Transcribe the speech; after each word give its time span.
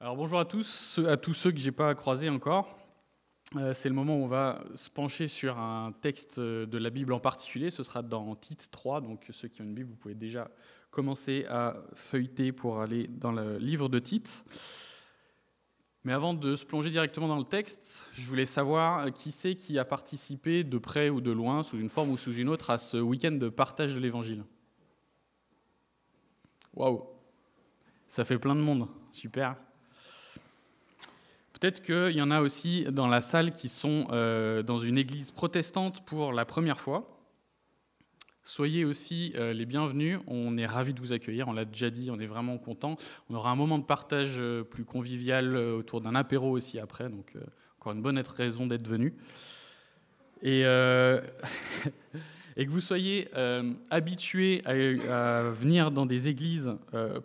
Alors 0.00 0.14
bonjour 0.14 0.38
à 0.38 0.44
tous, 0.44 1.00
à 1.08 1.16
tous 1.16 1.34
ceux 1.34 1.50
que 1.50 1.58
j'ai 1.58 1.72
pas 1.72 1.92
croisés 1.96 2.28
encore. 2.28 2.78
Euh, 3.56 3.74
c'est 3.74 3.88
le 3.88 3.96
moment 3.96 4.16
où 4.16 4.22
on 4.22 4.28
va 4.28 4.62
se 4.76 4.88
pencher 4.88 5.26
sur 5.26 5.58
un 5.58 5.90
texte 5.90 6.38
de 6.38 6.78
la 6.78 6.90
Bible 6.90 7.12
en 7.12 7.18
particulier. 7.18 7.70
Ce 7.70 7.82
sera 7.82 8.02
dans 8.02 8.36
Tite 8.36 8.70
3, 8.70 9.00
donc 9.00 9.26
ceux 9.32 9.48
qui 9.48 9.60
ont 9.60 9.64
une 9.64 9.74
Bible, 9.74 9.90
vous 9.90 9.96
pouvez 9.96 10.14
déjà 10.14 10.52
commencer 10.92 11.46
à 11.48 11.78
feuilleter 11.96 12.52
pour 12.52 12.80
aller 12.80 13.08
dans 13.08 13.32
le 13.32 13.58
livre 13.58 13.88
de 13.88 13.98
Tite. 13.98 14.44
Mais 16.04 16.12
avant 16.12 16.32
de 16.32 16.54
se 16.54 16.64
plonger 16.64 16.90
directement 16.90 17.26
dans 17.26 17.38
le 17.38 17.42
texte, 17.42 18.08
je 18.12 18.24
voulais 18.24 18.46
savoir 18.46 19.12
qui 19.12 19.32
c'est 19.32 19.56
qui 19.56 19.80
a 19.80 19.84
participé 19.84 20.62
de 20.62 20.78
près 20.78 21.10
ou 21.10 21.20
de 21.20 21.32
loin, 21.32 21.64
sous 21.64 21.76
une 21.76 21.90
forme 21.90 22.10
ou 22.10 22.16
sous 22.16 22.34
une 22.34 22.50
autre, 22.50 22.70
à 22.70 22.78
ce 22.78 22.98
week-end 22.98 23.32
de 23.32 23.48
partage 23.48 23.96
de 23.96 23.98
l'Évangile. 23.98 24.44
Waouh, 26.72 27.02
ça 28.06 28.24
fait 28.24 28.38
plein 28.38 28.54
de 28.54 28.60
monde, 28.60 28.86
super. 29.10 29.56
Peut-être 31.60 31.82
qu'il 31.82 32.16
y 32.16 32.22
en 32.22 32.30
a 32.30 32.40
aussi 32.40 32.84
dans 32.84 33.08
la 33.08 33.20
salle 33.20 33.50
qui 33.50 33.68
sont 33.68 34.06
euh, 34.12 34.62
dans 34.62 34.78
une 34.78 34.96
église 34.96 35.32
protestante 35.32 36.04
pour 36.04 36.32
la 36.32 36.44
première 36.44 36.80
fois. 36.80 37.18
Soyez 38.44 38.84
aussi 38.84 39.32
euh, 39.36 39.52
les 39.52 39.66
bienvenus, 39.66 40.20
on 40.28 40.56
est 40.56 40.66
ravis 40.66 40.94
de 40.94 41.00
vous 41.00 41.12
accueillir, 41.12 41.48
on 41.48 41.52
l'a 41.52 41.64
déjà 41.64 41.90
dit, 41.90 42.10
on 42.12 42.20
est 42.20 42.28
vraiment 42.28 42.58
content. 42.58 42.96
On 43.28 43.34
aura 43.34 43.50
un 43.50 43.56
moment 43.56 43.78
de 43.78 43.84
partage 43.84 44.36
euh, 44.38 44.62
plus 44.62 44.84
convivial 44.84 45.56
autour 45.56 46.00
d'un 46.00 46.14
apéro 46.14 46.50
aussi 46.50 46.78
après, 46.78 47.08
donc 47.08 47.34
encore 47.80 47.92
une 47.92 48.02
bonne 48.02 48.18
raison 48.18 48.68
d'être 48.68 48.86
venu. 48.86 49.14
Et, 50.42 50.62
que 52.56 52.68
vous 52.68 52.80
soyez 52.80 53.28
habitués 53.90 54.62
à, 54.64 55.42
venir 55.50 55.90
dans 55.90 56.06
des 56.06 56.28
églises 56.28 56.72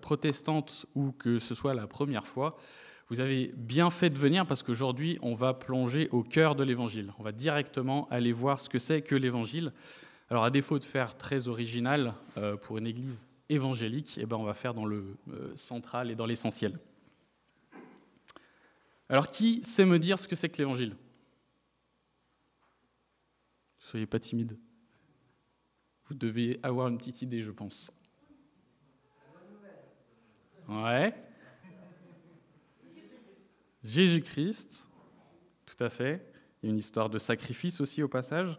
protestantes 0.02 0.88
ou 0.96 1.12
que 1.12 1.38
ce 1.38 1.54
soit 1.54 1.76
la 1.76 1.86
première 1.86 2.26
fois, 2.26 2.58
vous 3.10 3.20
avez 3.20 3.52
bien 3.56 3.92
fait 3.92 4.10
de 4.10 4.18
venir 4.18 4.48
parce 4.48 4.64
qu'aujourd'hui, 4.64 5.20
on 5.22 5.34
va 5.34 5.54
plonger 5.54 6.10
au 6.12 6.24
cœur 6.24 6.56
de 6.56 6.64
l'Évangile. 6.64 7.14
On 7.20 7.24
va 7.24 7.32
directement 7.32 8.08
aller 8.10 8.32
voir 8.32 8.60
ce 8.60 8.70
que 8.70 8.80
c'est 8.80 9.02
que 9.02 9.16
l'Évangile. 9.16 9.74
Alors, 10.30 10.44
à 10.46 10.50
défaut 10.50 10.80
de 10.80 10.84
faire 10.84 11.18
très 11.18 11.48
original 11.48 12.16
euh, 12.38 12.56
pour 12.56 12.78
une 12.78 12.88
église 12.88 13.28
évangélique, 13.50 14.18
eh 14.22 14.26
ben, 14.26 14.38
on 14.38 14.44
va 14.44 14.54
faire 14.54 14.74
dans 14.74 14.86
le 14.86 15.18
euh, 15.30 15.56
central 15.56 16.10
et 16.10 16.16
dans 16.16 16.26
l'essentiel. 16.26 16.80
Alors, 19.10 19.30
qui 19.30 19.64
sait 19.64 19.86
me 19.86 20.00
dire 20.00 20.18
ce 20.18 20.28
que 20.28 20.36
c'est 20.36 20.50
que 20.50 20.58
l'Évangile? 20.58 20.96
Soyez 23.78 24.06
pas 24.06 24.18
timide. 24.18 24.58
Vous 26.06 26.16
devez 26.16 26.60
avoir 26.64 26.88
une 26.88 26.98
petite 26.98 27.22
idée, 27.22 27.42
je 27.42 27.52
pense. 27.52 27.92
Ouais. 30.70 31.14
Jésus-Christ, 33.84 34.88
tout 35.66 35.84
à 35.84 35.90
fait. 35.90 36.26
Il 36.62 36.68
y 36.68 36.70
a 36.70 36.72
une 36.72 36.80
histoire 36.80 37.10
de 37.10 37.18
sacrifice 37.18 37.82
aussi 37.82 38.02
au 38.02 38.08
passage. 38.08 38.58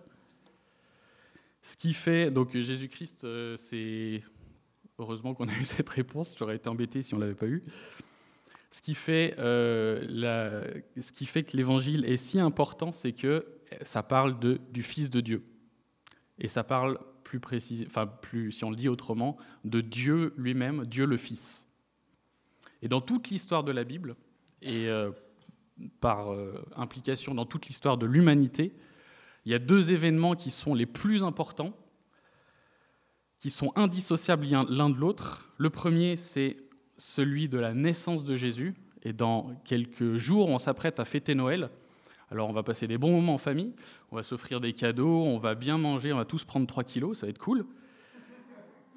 Ce 1.63 1.77
qui 1.77 1.95
fait, 1.95 2.31
donc 2.31 2.57
Jésus-Christ, 2.57 3.25
euh, 3.25 3.57
c'est 3.57 4.23
heureusement 4.99 5.35
qu'on 5.35 5.49
a 5.49 5.55
eu 5.55 5.65
cette 5.65 5.89
réponse, 5.89 6.35
j'aurais 6.39 6.57
été 6.57 6.69
embêté 6.69 7.03
si 7.03 7.15
on 7.15 7.17
ne 7.17 7.23
l'avait 7.23 7.35
pas 7.35 7.47
eu. 7.47 7.63
Ce 8.71 8.83
qui, 8.83 8.95
fait, 8.95 9.35
euh, 9.39 10.05
la, 10.09 10.63
ce 11.01 11.13
qui 11.13 11.27
fait 11.27 11.45
que 11.45 11.57
l'évangile 11.57 12.05
est 12.05 12.17
si 12.17 12.41
important, 12.41 12.93
c'est 12.93 13.13
que 13.13 13.47
ça 13.83 14.03
parle 14.03 14.39
de, 14.41 14.61
du 14.73 14.83
Fils 14.83 15.11
de 15.11 15.21
Dieu. 15.21 15.45
Et 16.39 16.49
ça 16.49 16.65
parle 16.65 16.99
plus 17.23 17.41
précis, 17.41 17.85
enfin 17.87 18.07
plus, 18.07 18.53
si 18.53 18.65
on 18.65 18.71
le 18.71 18.77
dit 18.77 18.89
autrement, 18.89 19.37
de 19.65 19.81
Dieu 19.81 20.35
lui-même, 20.37 20.85
Dieu 20.87 21.07
le 21.07 21.17
Fils. 21.17 21.69
Et 22.83 22.89
dans 22.89 23.01
toute 23.01 23.31
l'histoire 23.31 23.65
de 23.65 23.73
la 23.73 23.85
Bible, 23.85 24.17
et 24.65 24.89
euh, 24.89 25.11
par 26.01 26.33
euh, 26.33 26.65
implication 26.75 27.35
dans 27.35 27.47
toute 27.47 27.67
l'histoire 27.67 27.97
de 27.97 28.07
l'humanité, 28.07 28.73
il 29.45 29.53
y 29.53 29.55
a 29.55 29.59
deux 29.59 29.93
événements 29.93 30.35
qui 30.35 30.51
sont 30.51 30.75
les 30.75 30.87
plus 30.87 31.23
importants, 31.23 31.77
qui 33.39 33.51
sont 33.51 33.73
indissociables 33.77 34.47
l'un 34.47 34.91
de 34.91 34.99
l'autre. 34.99 35.53
Le 35.59 35.69
premier, 35.69 36.17
c'est 36.17 36.57
celui 36.97 37.49
de 37.49 37.59
la 37.59 37.75
naissance 37.75 38.25
de 38.25 38.37
Jésus, 38.37 38.75
et 39.03 39.13
dans 39.13 39.55
quelques 39.65 40.17
jours, 40.17 40.49
on 40.49 40.59
s'apprête 40.59 40.99
à 40.99 41.05
fêter 41.05 41.35
Noël. 41.35 41.69
Alors 42.31 42.49
on 42.49 42.55
va 42.55 42.63
passer 42.63 42.87
des 42.87 42.97
bons 42.97 43.13
moments 43.13 43.35
en 43.35 43.39
famille, 43.39 43.75
on 44.11 44.17
va 44.17 44.23
s'offrir 44.23 44.61
des 44.61 44.73
cadeaux, 44.73 45.23
on 45.23 45.39
va 45.39 45.55
bien 45.55 45.77
manger, 45.77 46.13
on 46.13 46.17
va 46.17 46.25
tous 46.25 46.43
prendre 46.45 46.67
3 46.67 46.83
kilos, 46.83 47.19
ça 47.19 47.27
va 47.27 47.31
être 47.31 47.39
cool. 47.39 47.67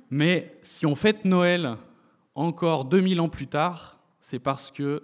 Mais 0.09 0.57
si 0.61 0.85
on 0.85 0.95
fête 0.95 1.25
Noël 1.25 1.75
encore 2.35 2.85
2000 2.85 3.19
ans 3.19 3.27
plus 3.27 3.47
tard, 3.47 3.99
c'est 4.21 4.39
parce 4.39 4.71
que 4.71 5.03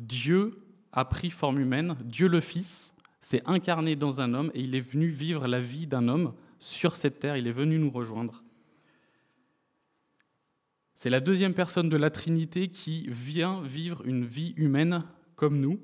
Dieu 0.00 0.62
a 0.92 1.04
pris 1.04 1.30
forme 1.30 1.60
humaine, 1.60 1.94
Dieu 2.04 2.26
le 2.26 2.40
Fils 2.40 2.94
s'est 3.20 3.42
incarné 3.44 3.96
dans 3.96 4.22
un 4.22 4.32
homme 4.32 4.50
et 4.54 4.62
il 4.62 4.74
est 4.74 4.80
venu 4.80 5.08
vivre 5.08 5.46
la 5.46 5.60
vie 5.60 5.86
d'un 5.86 6.08
homme 6.08 6.32
sur 6.58 6.96
cette 6.96 7.20
terre, 7.20 7.36
il 7.36 7.46
est 7.46 7.52
venu 7.52 7.78
nous 7.78 7.90
rejoindre. 7.90 8.42
C'est 10.94 11.10
la 11.10 11.20
deuxième 11.20 11.54
personne 11.54 11.90
de 11.90 11.98
la 11.98 12.10
Trinité 12.10 12.68
qui 12.68 13.06
vient 13.08 13.60
vivre 13.62 14.06
une 14.06 14.24
vie 14.24 14.54
humaine 14.56 15.04
comme 15.36 15.60
nous. 15.60 15.78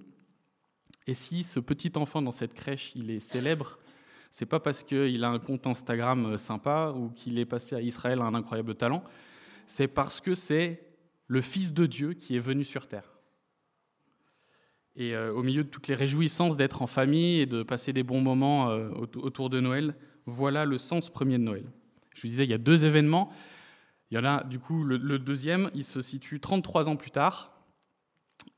Et 1.06 1.15
si 1.15 1.44
ce 1.44 1.60
petit 1.60 1.93
enfant 1.97 2.22
dans 2.22 2.33
cette 2.33 2.54
crèche, 2.54 2.93
il 2.94 3.10
est 3.10 3.21
célèbre, 3.21 3.78
c'est 4.31 4.47
pas 4.47 4.60
parce 4.60 4.83
qu'il 4.83 5.25
a 5.25 5.28
un 5.28 5.38
compte 5.38 5.66
Instagram 5.66 6.38
sympa 6.38 6.93
ou 6.97 7.10
qu'il 7.10 7.38
est 7.38 7.47
passé 7.47 7.77
à 7.77 7.83
Israël 7.83 8.21
un 8.22 8.34
incroyable 8.34 8.75
talent, 8.75 9.04
c'est 9.66 9.88
parce 9.88 10.22
que 10.22 10.34
c'est 10.34 10.83
le 11.27 11.43
Fils 11.43 11.75
de 11.75 11.84
Dieu 11.84 12.15
qui 12.15 12.37
est 12.37 12.41
venu 12.41 12.65
sur 12.65 12.87
terre. 12.87 13.16
Et 14.97 15.15
euh, 15.15 15.33
au 15.33 15.43
milieu 15.43 15.62
de 15.62 15.69
toutes 15.69 15.89
les 15.89 15.95
réjouissances 15.95 16.57
d'être 16.57 16.81
en 16.81 16.87
famille 16.87 17.41
et 17.41 17.47
de 17.47 17.62
passer 17.62 17.93
des 17.93 18.03
bons 18.03 18.23
moments 18.23 18.71
euh, 18.71 18.89
autour 18.91 19.51
de 19.51 19.61
Noël, 19.61 19.95
voilà 20.25 20.65
le 20.65 20.79
sens 20.79 21.11
premier 21.11 21.37
de 21.37 21.43
Noël. 21.43 21.65
Je 22.15 22.23
vous 22.23 22.29
disais, 22.29 22.45
il 22.45 22.51
y 22.51 22.55
a 22.55 22.59
deux 22.59 22.87
événements. 22.87 23.31
Il 24.11 24.17
y 24.17 24.19
en 24.19 24.25
a, 24.25 24.43
du 24.45 24.59
coup, 24.59 24.84
le, 24.84 25.19
deuxième, 25.19 25.71
il 25.75 25.84
se 25.84 26.01
situe 26.01 26.41
33 26.41 26.89
ans 26.89 26.97
plus 26.97 27.11
tard. 27.11 27.53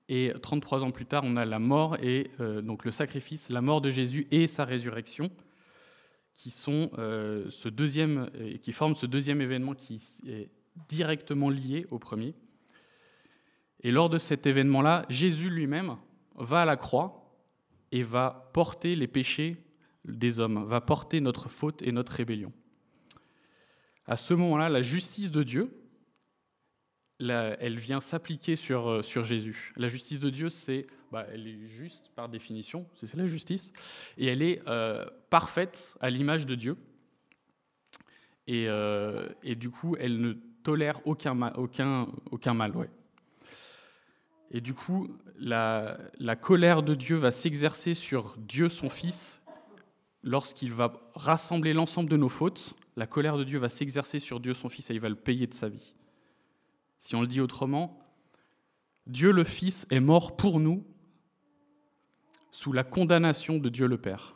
Et 0.09 0.33
33 0.41 0.85
ans 0.85 0.93
plus 0.93 1.07
tard, 1.07 1.23
on 1.25 1.37
a 1.37 1.45
la 1.45 1.59
mort 1.59 1.97
et 2.03 2.31
euh, 2.41 2.63
donc 2.63 2.85
le 2.85 2.93
sacrifice, 2.93 3.51
la 3.51 3.61
mort 3.61 3.81
de 3.81 3.91
Jésus 3.91 4.27
et 4.31 4.47
sa 4.47 4.65
résurrection, 4.65 5.31
qui 6.35 6.51
sont 6.51 6.93
ce 6.95 7.69
deuxième, 7.69 8.31
qui 8.63 8.71
forment 8.71 8.95
ce 8.95 9.07
deuxième 9.07 9.41
événement 9.41 9.75
qui 9.75 10.01
est 10.25 10.51
directement 10.89 11.51
lié 11.51 11.85
au 11.91 11.99
premier. 11.99 12.33
Et 13.83 13.91
lors 13.91 14.09
de 14.09 14.19
cet 14.19 14.47
événement-là, 14.47 15.05
Jésus 15.09 15.51
lui-même 15.51 15.97
va 16.39 16.63
à 16.63 16.65
la 16.65 16.77
croix 16.77 17.37
et 17.93 18.03
va 18.03 18.51
porter 18.53 18.95
les 18.95 19.07
péchés 19.07 19.63
des 20.05 20.39
hommes, 20.39 20.65
va 20.65 20.81
porter 20.81 21.21
notre 21.21 21.49
faute 21.49 21.83
et 21.83 21.93
notre 21.93 22.13
rébellion. 22.13 22.53
À 24.07 24.17
ce 24.17 24.35
moment-là, 24.35 24.69
la 24.69 24.83
justice 24.83 25.31
de 25.31 25.43
Dieu, 25.43 25.71
elle 27.21 27.79
vient 27.79 28.01
s'appliquer 28.01 28.57
sur, 28.57 28.89
euh, 28.89 29.03
sur 29.03 29.25
Jésus. 29.25 29.73
La 29.77 29.89
justice 29.89 30.21
de 30.21 30.31
Dieu, 30.31 30.51
c'est, 30.51 30.87
bah, 31.11 31.27
elle 31.33 31.47
est 31.47 31.67
juste 31.67 32.11
par 32.15 32.29
définition, 32.29 32.87
c'est 32.95 33.13
la 33.17 33.27
justice, 33.27 33.73
et 34.17 34.27
elle 34.27 34.41
est 34.41 34.63
euh, 34.69 35.05
parfaite 35.31 35.97
à 36.01 36.11
l'image 36.11 36.47
de 36.47 36.55
Dieu. 36.55 36.77
Et, 38.47 38.67
euh, 38.69 39.29
et, 39.43 39.57
du 39.57 39.69
coup, 39.69 39.95
elle 39.99 40.21
ne 40.21 40.33
tolère 40.63 41.07
aucun 41.07 41.35
mal. 41.35 41.53
Aucun, 41.57 42.09
aucun 42.31 42.55
mal 42.55 42.75
ouais. 42.75 42.89
Et 44.51 44.61
du 44.61 44.75
coup, 44.75 45.09
la, 45.39 45.99
colère 46.41 46.83
de 46.83 46.95
Dieu 46.95 47.17
va 47.17 47.33
s'exercer 47.33 47.95
sur 47.95 48.37
Dieu 48.39 48.69
son 48.69 48.89
Fils 48.89 49.43
lorsqu'il 50.23 50.73
va 50.73 51.11
rassembler 51.15 51.75
l'ensemble 51.75 52.09
de 52.09 52.17
nos 52.17 52.29
fautes. 52.29 52.75
La 52.97 53.07
colère 53.07 53.37
de 53.37 53.45
Dieu 53.45 53.59
va 53.59 53.69
s'exercer 53.69 54.19
sur 54.19 54.41
Dieu 54.41 54.55
son 54.55 54.69
Fils 54.69 54.91
et 54.91 54.95
il 54.95 55.01
va 55.01 55.09
le 55.09 55.15
payer 55.15 55.47
de 55.47 55.55
sa 55.55 55.69
vie. 55.69 55.95
Si 56.99 57.15
on 57.15 57.21
le 57.21 57.27
dit 57.27 57.41
autrement, 57.41 57.99
Dieu 59.07 59.31
le 59.31 59.45
Fils 59.45 59.87
est 59.91 60.01
mort 60.01 60.37
pour 60.37 60.61
nous 60.61 60.85
sous 62.51 62.73
la 62.73 62.85
condamnation 62.85 63.59
de 63.59 63.69
Dieu 63.69 63.87
le 63.87 63.99
Père. 63.99 64.35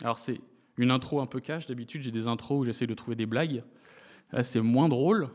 Alors 0.00 0.18
c'est 0.18 0.40
une 0.76 0.90
intro 0.90 1.20
un 1.20 1.26
peu 1.26 1.40
cash, 1.40 1.66
d'habitude 1.66 2.02
j'ai 2.02 2.10
des 2.10 2.26
intros 2.26 2.60
où 2.60 2.64
j'essaie 2.64 2.86
de 2.86 2.94
trouver 2.94 3.16
des 3.16 3.26
blagues. 3.26 3.62
Là 4.32 4.42
c'est 4.42 4.60
moins 4.60 4.88
drôle, 4.88 5.28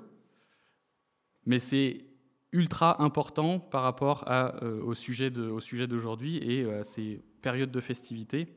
mais 1.45 1.59
c'est 1.59 2.05
ultra 2.53 3.01
important 3.01 3.59
par 3.59 3.81
rapport 3.81 4.25
euh, 4.29 4.81
au 4.81 4.93
sujet 4.93 5.29
d'aujourd'hui 5.31 6.37
et 6.37 6.63
euh, 6.63 6.81
à 6.81 6.83
ces 6.83 7.21
périodes 7.41 7.71
de 7.71 7.79
festivité. 7.79 8.47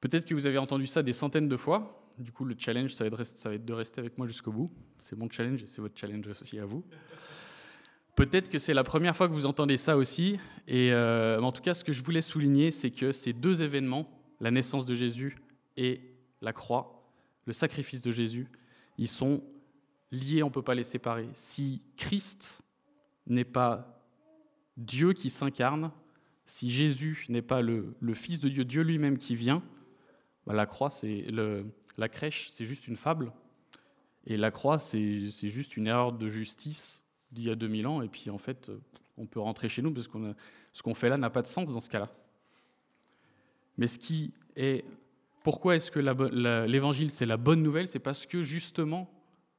Peut-être 0.00 0.26
que 0.26 0.34
vous 0.34 0.46
avez 0.46 0.58
entendu 0.58 0.86
ça 0.86 1.02
des 1.02 1.14
centaines 1.14 1.48
de 1.48 1.56
fois. 1.56 2.12
Du 2.18 2.30
coup, 2.30 2.44
le 2.44 2.54
challenge, 2.58 2.92
ça 2.92 3.04
va 3.04 3.08
être, 3.08 3.24
ça 3.24 3.56
de 3.56 3.72
rester 3.72 4.00
avec 4.00 4.18
moi 4.18 4.26
jusqu'au 4.26 4.52
bout. 4.52 4.70
C'est 4.98 5.16
mon 5.16 5.30
challenge 5.30 5.62
et 5.62 5.66
c'est 5.66 5.80
votre 5.80 5.98
challenge 5.98 6.26
aussi 6.26 6.58
à 6.58 6.66
vous. 6.66 6.84
Peut-être 8.16 8.48
que 8.48 8.58
c'est 8.58 8.74
la 8.74 8.84
première 8.84 9.16
fois 9.16 9.28
que 9.28 9.32
vous 9.32 9.46
entendez 9.46 9.76
ça 9.76 9.96
aussi. 9.96 10.38
Et 10.68 10.92
euh, 10.92 11.40
en 11.40 11.52
tout 11.52 11.62
cas, 11.62 11.74
ce 11.74 11.84
que 11.84 11.92
je 11.92 12.02
voulais 12.02 12.20
souligner, 12.20 12.70
c'est 12.70 12.90
que 12.90 13.12
ces 13.12 13.32
deux 13.32 13.62
événements, 13.62 14.08
la 14.40 14.50
naissance 14.50 14.84
de 14.84 14.94
Jésus 14.94 15.36
et 15.76 16.00
la 16.42 16.52
croix, 16.52 17.08
le 17.46 17.52
sacrifice 17.52 18.02
de 18.02 18.12
Jésus, 18.12 18.46
ils 18.98 19.08
sont 19.08 19.42
liés, 20.14 20.42
on 20.42 20.48
ne 20.48 20.52
peut 20.52 20.62
pas 20.62 20.74
les 20.74 20.84
séparer. 20.84 21.28
Si 21.34 21.82
Christ 21.96 22.62
n'est 23.26 23.44
pas 23.44 24.02
Dieu 24.76 25.12
qui 25.12 25.30
s'incarne, 25.30 25.90
si 26.46 26.70
Jésus 26.70 27.26
n'est 27.28 27.42
pas 27.42 27.62
le, 27.62 27.94
Fils 28.14 28.40
de 28.40 28.48
Dieu, 28.48 28.64
Dieu 28.64 28.82
lui-même 28.82 29.18
qui 29.18 29.34
vient, 29.34 29.62
bah, 30.46 30.54
la 30.54 30.66
croix, 30.66 30.90
c'est 30.90 31.26
la 31.96 32.08
crèche, 32.08 32.48
c'est 32.50 32.66
juste 32.66 32.86
une 32.88 32.96
fable. 32.96 33.32
Et 34.26 34.36
la 34.36 34.50
croix, 34.50 34.78
c'est 34.78 35.28
juste 35.28 35.76
une 35.76 35.86
erreur 35.86 36.12
de 36.12 36.28
justice 36.28 37.02
d'il 37.30 37.44
y 37.44 37.50
a 37.50 37.54
2000 37.54 37.86
ans. 37.86 38.02
Et 38.02 38.08
puis, 38.08 38.30
en 38.30 38.38
fait, 38.38 38.70
on 39.18 39.26
peut 39.26 39.40
rentrer 39.40 39.68
chez 39.68 39.82
nous 39.82 39.92
parce 39.92 40.08
que 40.08 40.34
ce 40.72 40.82
qu'on 40.82 40.94
fait 40.94 41.08
là 41.08 41.16
n'a 41.16 41.30
pas 41.30 41.42
de 41.42 41.46
sens 41.46 41.72
dans 41.72 41.80
ce 41.80 41.90
cas-là. 41.90 42.10
Mais 43.76 43.86
ce 43.86 43.98
qui 43.98 44.32
est. 44.56 44.84
Pourquoi 45.42 45.76
est-ce 45.76 45.90
que 45.90 46.00
l'évangile, 46.66 47.10
c'est 47.10 47.26
la 47.26 47.36
bonne 47.36 47.62
nouvelle? 47.62 47.86
C'est 47.86 47.98
parce 47.98 48.24
que 48.24 48.40
justement, 48.40 49.10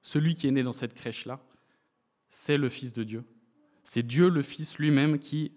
celui 0.05 0.35
qui 0.35 0.47
est 0.47 0.51
né 0.51 0.61
dans 0.61 0.71
cette 0.71 0.93
crèche-là, 0.93 1.39
c'est 2.29 2.57
le 2.57 2.69
Fils 2.69 2.93
de 2.93 3.03
Dieu. 3.03 3.23
C'est 3.83 4.03
Dieu 4.03 4.29
le 4.29 4.43
Fils 4.43 4.77
lui-même 4.77 5.17
qui 5.17 5.51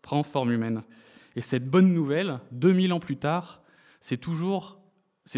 prend 0.00 0.22
forme 0.22 0.50
humaine. 0.50 0.82
Et 1.36 1.42
cette 1.42 1.68
bonne 1.68 1.92
nouvelle, 1.92 2.40
2000 2.52 2.94
ans 2.94 3.00
plus 3.00 3.18
tard, 3.18 3.62
c'est 4.00 4.16
toujours, 4.16 4.80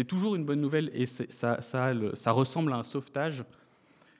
toujours 0.07 0.35
une 0.35 0.45
bonne 0.45 0.61
nouvelle 0.61 0.89
et 0.93 1.05
ça, 1.05 1.59
ça, 1.59 1.91
ça 2.13 2.31
ressemble 2.31 2.71
à 2.71 2.77
un 2.77 2.83
sauvetage. 2.83 3.43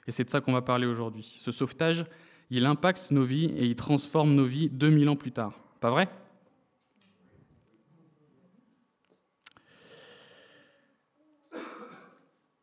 Et 0.05 0.11
c'est 0.11 0.25
de 0.25 0.29
ça 0.29 0.41
qu'on 0.41 0.51
va 0.51 0.61
parler 0.61 0.85
aujourd'hui. 0.85 1.38
Ce 1.39 1.53
sauvetage, 1.53 2.05
il 2.49 2.65
impacte 2.65 3.11
nos 3.11 3.23
vies 3.23 3.45
et 3.45 3.65
il 3.65 3.77
transforme 3.77 4.35
nos 4.35 4.45
vies 4.45 4.69
2000 4.69 5.07
ans 5.07 5.15
plus 5.15 5.31
tard. 5.31 5.53
Pas 5.79 5.91
vrai? 5.91 6.09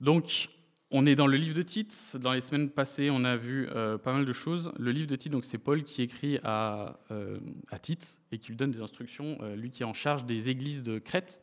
Donc, 0.03 0.51
on 0.93 1.07
est 1.07 1.15
dans 1.15 1.27
le 1.27 1.39
livre 1.39 1.55
de 1.55 1.63
Tite. 1.63 2.17
Dans 2.21 2.33
les 2.33 2.43
semaines 2.43 2.69
passées, 2.69 3.11
on 3.11 3.25
a 3.25 3.37
vu 3.37 3.67
euh, 3.71 3.97
pas 3.97 4.13
mal 4.13 4.27
de 4.27 4.33
choses. 4.33 4.73
Le 4.79 4.93
livre 4.93 5.07
de 5.07 5.17
Tite, 5.17 5.33
c'est 5.43 5.59
Paul 5.59 5.83
qui 5.85 6.03
écrit 6.03 6.39
à, 6.45 7.01
euh, 7.11 7.39
à, 7.71 7.79
Tite 7.79 8.21
et 8.31 8.39
qui 8.39 8.51
lui 8.51 8.57
donne 8.57 8.71
des 8.71 8.83
instructions, 8.83 9.39
euh, 9.41 9.57
lui 9.57 9.71
qui 9.71 9.83
est 9.83 9.87
en 9.87 9.95
charge 9.95 10.27
des 10.27 10.51
églises 10.51 10.83
de 10.83 10.99
Crète. 10.99 11.41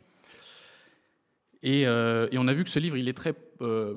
Et, 1.63 1.85
on 1.87 2.47
a 2.47 2.53
vu 2.53 2.63
que 2.63 2.69
ce 2.69 2.79
livre, 2.79 2.95
il 2.95 3.09
est 3.09 3.17
très 3.17 3.33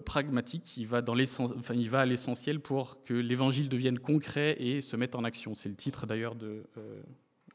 pragmatique. 0.04 0.76
Il 0.78 0.86
va, 0.88 1.00
dans 1.00 1.14
il 1.14 1.90
va 1.90 2.00
à 2.00 2.06
l'essentiel 2.06 2.58
pour 2.58 3.04
que 3.04 3.14
l'évangile 3.14 3.68
devienne 3.68 4.00
concret 4.00 4.56
et 4.58 4.80
se 4.80 4.96
mette 4.96 5.14
en 5.14 5.22
action. 5.22 5.54
C'est 5.54 5.68
le 5.68 5.76
titre 5.76 6.06
d'ailleurs 6.06 6.34
de 6.34 6.64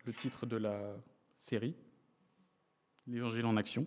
le 0.06 0.14
titre 0.14 0.46
de 0.46 0.56
la 0.56 0.80
série, 1.36 1.76
l'évangile 3.08 3.46
en 3.46 3.58
action. 3.58 3.86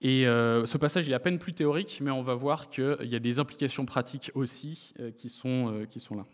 Et 0.00 0.26
euh, 0.26 0.66
ce 0.66 0.76
passage 0.76 1.06
il 1.06 1.12
est 1.12 1.14
à 1.16 1.20
peine 1.20 1.38
plus 1.38 1.54
théorique, 1.54 2.00
mais 2.02 2.10
on 2.10 2.22
va 2.22 2.34
voir 2.34 2.68
qu'il 2.68 2.96
y 3.04 3.14
a 3.14 3.18
des 3.18 3.38
implications 3.38 3.86
pratiques 3.86 4.30
aussi 4.34 4.92
euh, 5.00 5.10
qui, 5.10 5.30
sont, 5.30 5.72
euh, 5.72 5.86
qui 5.86 6.00
sont 6.00 6.16
là. 6.16 6.26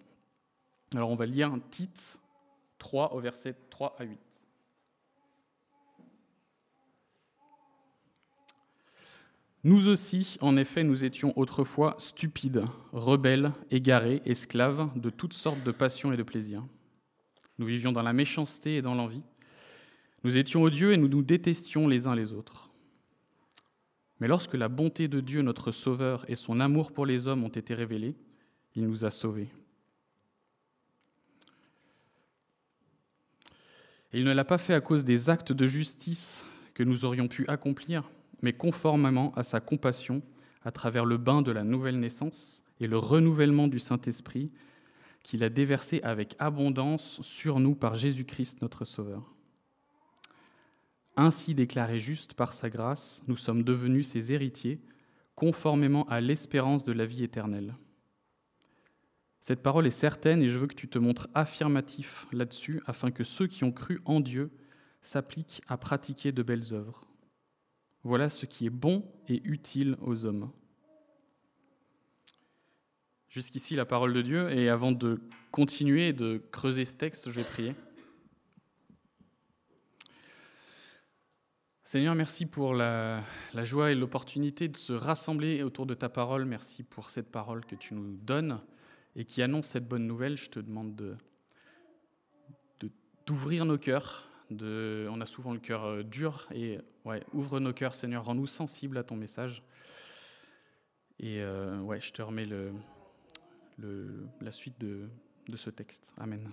Alors 0.94 1.10
on 1.10 1.14
va 1.14 1.26
lire 1.26 1.52
Tite 1.70 2.18
3 2.78 3.14
au 3.14 3.20
verset 3.20 3.54
3 3.70 3.96
à 3.98 4.04
8. 4.04 4.18
Nous 9.64 9.86
aussi, 9.86 10.38
en 10.40 10.56
effet, 10.56 10.82
nous 10.82 11.04
étions 11.04 11.32
autrefois 11.38 11.94
stupides, 11.98 12.64
rebelles, 12.92 13.52
égarés, 13.70 14.18
esclaves 14.26 14.90
de 14.96 15.08
toutes 15.08 15.34
sortes 15.34 15.62
de 15.62 15.70
passions 15.70 16.12
et 16.12 16.16
de 16.16 16.24
plaisirs. 16.24 16.66
Nous 17.58 17.66
vivions 17.66 17.92
dans 17.92 18.02
la 18.02 18.12
méchanceté 18.12 18.78
et 18.78 18.82
dans 18.82 18.96
l'envie. 18.96 19.22
Nous 20.24 20.36
étions 20.36 20.64
odieux 20.64 20.92
et 20.92 20.96
nous 20.96 21.06
nous 21.06 21.22
détestions 21.22 21.86
les 21.86 22.08
uns 22.08 22.16
les 22.16 22.32
autres. 22.32 22.71
Mais 24.22 24.28
lorsque 24.28 24.54
la 24.54 24.68
bonté 24.68 25.08
de 25.08 25.18
Dieu, 25.18 25.42
notre 25.42 25.72
Sauveur, 25.72 26.24
et 26.28 26.36
son 26.36 26.60
amour 26.60 26.92
pour 26.92 27.06
les 27.06 27.26
hommes 27.26 27.42
ont 27.42 27.48
été 27.48 27.74
révélés, 27.74 28.14
il 28.76 28.86
nous 28.86 29.04
a 29.04 29.10
sauvés. 29.10 29.48
Il 34.12 34.22
ne 34.22 34.30
l'a 34.30 34.44
pas 34.44 34.58
fait 34.58 34.74
à 34.74 34.80
cause 34.80 35.04
des 35.04 35.28
actes 35.28 35.50
de 35.50 35.66
justice 35.66 36.46
que 36.72 36.84
nous 36.84 37.04
aurions 37.04 37.26
pu 37.26 37.44
accomplir, 37.48 38.08
mais 38.42 38.52
conformément 38.52 39.32
à 39.34 39.42
sa 39.42 39.58
compassion, 39.58 40.22
à 40.62 40.70
travers 40.70 41.04
le 41.04 41.16
bain 41.16 41.42
de 41.42 41.50
la 41.50 41.64
nouvelle 41.64 41.98
naissance 41.98 42.62
et 42.78 42.86
le 42.86 42.98
renouvellement 42.98 43.66
du 43.66 43.80
Saint-Esprit 43.80 44.52
qu'il 45.24 45.42
a 45.42 45.48
déversé 45.48 46.00
avec 46.04 46.36
abondance 46.38 47.20
sur 47.22 47.58
nous 47.58 47.74
par 47.74 47.96
Jésus-Christ 47.96 48.62
notre 48.62 48.84
Sauveur. 48.84 49.34
Ainsi 51.16 51.54
déclaré 51.54 52.00
juste 52.00 52.34
par 52.34 52.54
sa 52.54 52.70
grâce, 52.70 53.22
nous 53.26 53.36
sommes 53.36 53.62
devenus 53.62 54.08
ses 54.08 54.32
héritiers, 54.32 54.80
conformément 55.34 56.08
à 56.08 56.20
l'espérance 56.20 56.84
de 56.84 56.92
la 56.92 57.06
vie 57.06 57.24
éternelle. 57.24 57.74
Cette 59.40 59.62
parole 59.62 59.86
est 59.86 59.90
certaine 59.90 60.42
et 60.42 60.48
je 60.48 60.58
veux 60.58 60.68
que 60.68 60.74
tu 60.74 60.88
te 60.88 60.98
montres 60.98 61.28
affirmatif 61.34 62.26
là-dessus 62.32 62.80
afin 62.86 63.10
que 63.10 63.24
ceux 63.24 63.48
qui 63.48 63.64
ont 63.64 63.72
cru 63.72 64.00
en 64.04 64.20
Dieu 64.20 64.50
s'appliquent 65.02 65.62
à 65.66 65.76
pratiquer 65.76 66.32
de 66.32 66.42
belles 66.42 66.72
œuvres. 66.72 67.08
Voilà 68.04 68.30
ce 68.30 68.46
qui 68.46 68.66
est 68.66 68.70
bon 68.70 69.04
et 69.28 69.42
utile 69.44 69.96
aux 70.00 70.26
hommes. 70.26 70.50
Jusqu'ici 73.28 73.74
la 73.74 73.84
parole 73.84 74.12
de 74.12 74.22
Dieu 74.22 74.50
et 74.50 74.68
avant 74.68 74.92
de 74.92 75.20
continuer 75.50 76.12
de 76.12 76.40
creuser 76.52 76.84
ce 76.84 76.96
texte, 76.96 77.30
je 77.30 77.34
vais 77.34 77.44
prier. 77.44 77.74
Seigneur, 81.92 82.14
merci 82.14 82.46
pour 82.46 82.72
la, 82.72 83.22
joie 83.64 83.90
et 83.90 83.94
l'opportunité 83.94 84.66
de 84.66 84.78
se 84.78 84.94
rassembler 84.94 85.62
autour 85.62 85.84
de 85.84 85.92
ta 85.92 86.08
parole. 86.08 86.46
Merci 86.46 86.84
pour 86.84 87.10
cette 87.10 87.30
parole 87.30 87.66
que 87.66 87.74
tu 87.74 87.92
nous 87.92 88.16
donnes 88.16 88.60
et 89.14 89.26
qui 89.26 89.42
annonce 89.42 89.66
cette 89.66 89.86
bonne 89.86 90.06
nouvelle. 90.06 90.38
Je 90.38 90.48
te 90.48 90.58
demande 90.58 90.96
de, 90.96 91.18
d'ouvrir 93.26 93.66
nos 93.66 93.76
cœurs. 93.76 94.26
On 94.50 95.20
a 95.20 95.26
souvent 95.26 95.52
le 95.52 95.58
cœur 95.58 95.84
euh, 95.84 96.02
dur 96.02 96.48
et 96.54 96.78
ouvre 97.34 97.60
nos 97.60 97.74
cœurs, 97.74 97.94
Seigneur, 97.94 98.24
rends-nous 98.24 98.46
sensibles 98.46 98.96
à 98.96 99.04
ton 99.04 99.16
message. 99.16 99.62
Et 101.20 101.42
euh, 101.42 101.78
ouais, 101.80 102.00
je 102.00 102.10
te 102.10 102.22
remets 102.22 102.46
le, 102.46 102.72
la 104.40 104.50
suite 104.50 104.80
de, 104.80 105.10
de 105.46 105.56
ce 105.58 105.68
texte. 105.68 106.14
Amen. 106.16 106.50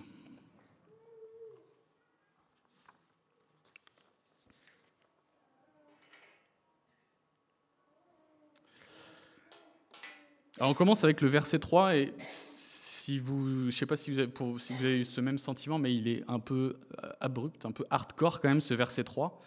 On 10.62 10.74
commence 10.74 11.04
avec 11.04 11.22
le 11.22 11.28
verset 11.28 11.58
3 11.58 11.96
et 11.96 12.12
si 12.18 13.18
vous, 13.18 13.48
je 13.48 13.66
ne 13.66 13.70
sais 13.70 13.86
pas 13.86 13.96
si 13.96 14.10
vous, 14.10 14.18
avez, 14.18 15.00
eu 15.00 15.04
ce 15.06 15.20
même 15.22 15.38
sentiment, 15.38 15.78
mais 15.78 15.94
il 15.94 16.06
est 16.06 16.22
un 16.28 16.38
peu 16.38 16.76
euh, 17.02 17.10
abrupt, 17.20 17.64
un 17.64 17.72
peu 17.72 17.86
hardcore 17.88 18.42
quand 18.42 18.48
même 18.50 18.60
ce 18.60 18.74
verset 18.74 19.04
3. 19.04 19.40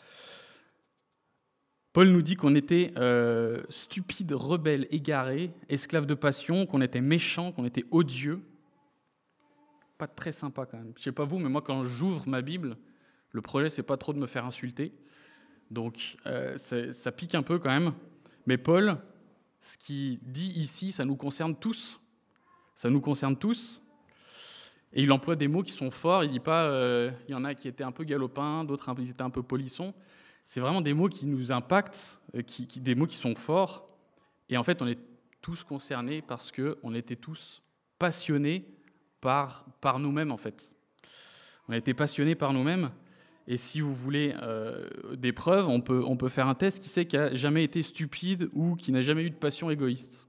Paul 1.94 2.10
nous 2.10 2.24
dit 2.24 2.36
qu'on 2.36 2.56
était 2.56 2.92
euh, 2.98 3.62
stupides, 3.70 4.32
rebelles, 4.32 4.88
égarés, 4.90 5.52
esclaves 5.70 6.08
de 6.08 6.16
passion, 6.16 6.66
qu'on 6.66 6.82
était 6.82 7.00
méchants, 7.00 7.52
qu'on 7.52 7.66
était 7.66 7.86
odieux. 7.92 8.42
Pas 10.00 10.08
très 10.08 10.32
sympa 10.32 10.66
quand 10.66 10.80
même. 10.80 10.94
Je 10.98 11.04
sais 11.04 11.12
pas 11.12 11.26
vous, 11.26 11.38
mais 11.38 11.50
moi 11.50 11.62
quand 11.62 11.84
j'ouvre 11.84 12.28
ma 12.28 12.42
Bible, 12.42 12.76
le 13.30 13.42
projet 13.44 13.70
c'est 13.70 13.84
pas 13.84 13.98
trop 13.98 14.14
de 14.14 14.20
me 14.20 14.26
faire 14.26 14.46
insulter. 14.46 14.92
Donc 15.70 16.18
euh, 16.26 16.58
ça 16.58 17.12
pique 17.12 17.36
un 17.36 17.44
peu 17.44 17.60
quand 17.60 17.70
même. 17.70 17.94
Mais 18.48 18.58
Paul, 18.58 18.98
ce 19.64 19.78
qu'il 19.78 20.20
dit 20.22 20.52
ici, 20.58 20.92
ça 20.92 21.06
nous 21.06 21.16
concerne 21.16 21.56
tous. 21.56 22.02
Ça 22.76 22.90
nous 22.90 23.00
concerne 23.00 23.38
tous. 23.38 23.82
Et 24.92 25.04
il 25.04 25.12
emploie 25.12 25.38
des 25.38 25.48
mots 25.48 25.64
qui 25.64 25.72
sont 25.72 25.90
forts. 25.90 26.26
Il 26.26 26.32
dit 26.32 26.42
pas, 26.42 26.66
euh, 26.66 27.10
il 27.30 27.32
y 27.32 27.34
en 27.36 27.46
a 27.46 27.56
qui 27.56 27.70
étaient 27.70 27.86
un 27.86 27.94
peu 27.94 28.04
galopins, 28.04 28.66
d'autres 28.66 28.94
étaient 29.10 29.22
un 29.22 29.30
peu 29.30 29.42
polissons. 29.42 29.94
C'est 30.46 30.60
vraiment 30.60 30.82
des 30.82 30.94
mots 30.94 31.08
qui 31.08 31.26
nous 31.26 31.54
impactent, 31.54 32.20
euh, 32.36 32.42
qui, 32.42 32.66
des 32.82 32.94
mots 32.94 33.08
qui 33.08 33.16
sont 33.16 33.36
forts. 33.36 33.88
Et 34.50 34.58
en 34.58 34.64
fait, 34.64 34.82
on 34.82 34.88
est 34.88 35.00
tous 35.42 35.64
concernés 35.64 36.22
parce 36.22 36.52
qu'on 36.52 36.94
était 36.94 37.16
tous 37.16 37.64
passionnés 37.98 38.68
par, 39.22 39.66
par 39.80 39.98
nous-mêmes, 39.98 40.34
en 40.34 40.38
fait. 40.38 40.76
On 41.70 41.74
a 41.74 41.78
été 41.78 41.94
passionnés 41.94 42.36
par 42.36 42.52
nous-mêmes. 42.52 42.92
Et 43.48 43.58
si 43.58 43.82
vous 43.82 43.94
voulez 43.94 44.34
euh, 44.42 44.88
des 45.16 45.34
preuves, 45.34 45.68
on 45.68 45.82
peut, 45.82 46.04
on 46.06 46.16
peut 46.16 46.30
faire 46.30 46.48
un 46.48 46.56
test 46.56 46.82
qui 46.82 46.90
sait 46.90 47.06
qui 47.06 47.18
n'a 47.18 47.36
jamais 47.36 47.64
été 47.64 47.84
stupide 47.84 48.50
ou 48.54 48.76
qui 48.76 48.92
n'a 48.92 49.02
jamais 49.02 49.24
eu 49.24 49.30
de 49.30 49.36
passion 49.36 49.70
égoïste. 49.70 50.28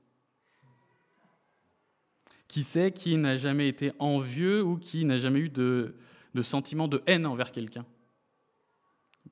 Qui 2.49 2.63
sait 2.63 2.93
qui 2.93 3.17
n'a 3.17 3.37
jamais 3.37 3.69
été 3.69 3.93
envieux 3.99 4.63
ou 4.63 4.77
qui 4.77 5.05
n'a 5.05 5.17
jamais 5.17 5.41
eu 5.41 5.49
de, 5.49 5.95
de 6.35 6.43
sentiment 6.43 6.89
de 6.89 7.03
haine 7.07 7.27
envers 7.27 7.53
quelqu'un. 7.53 7.87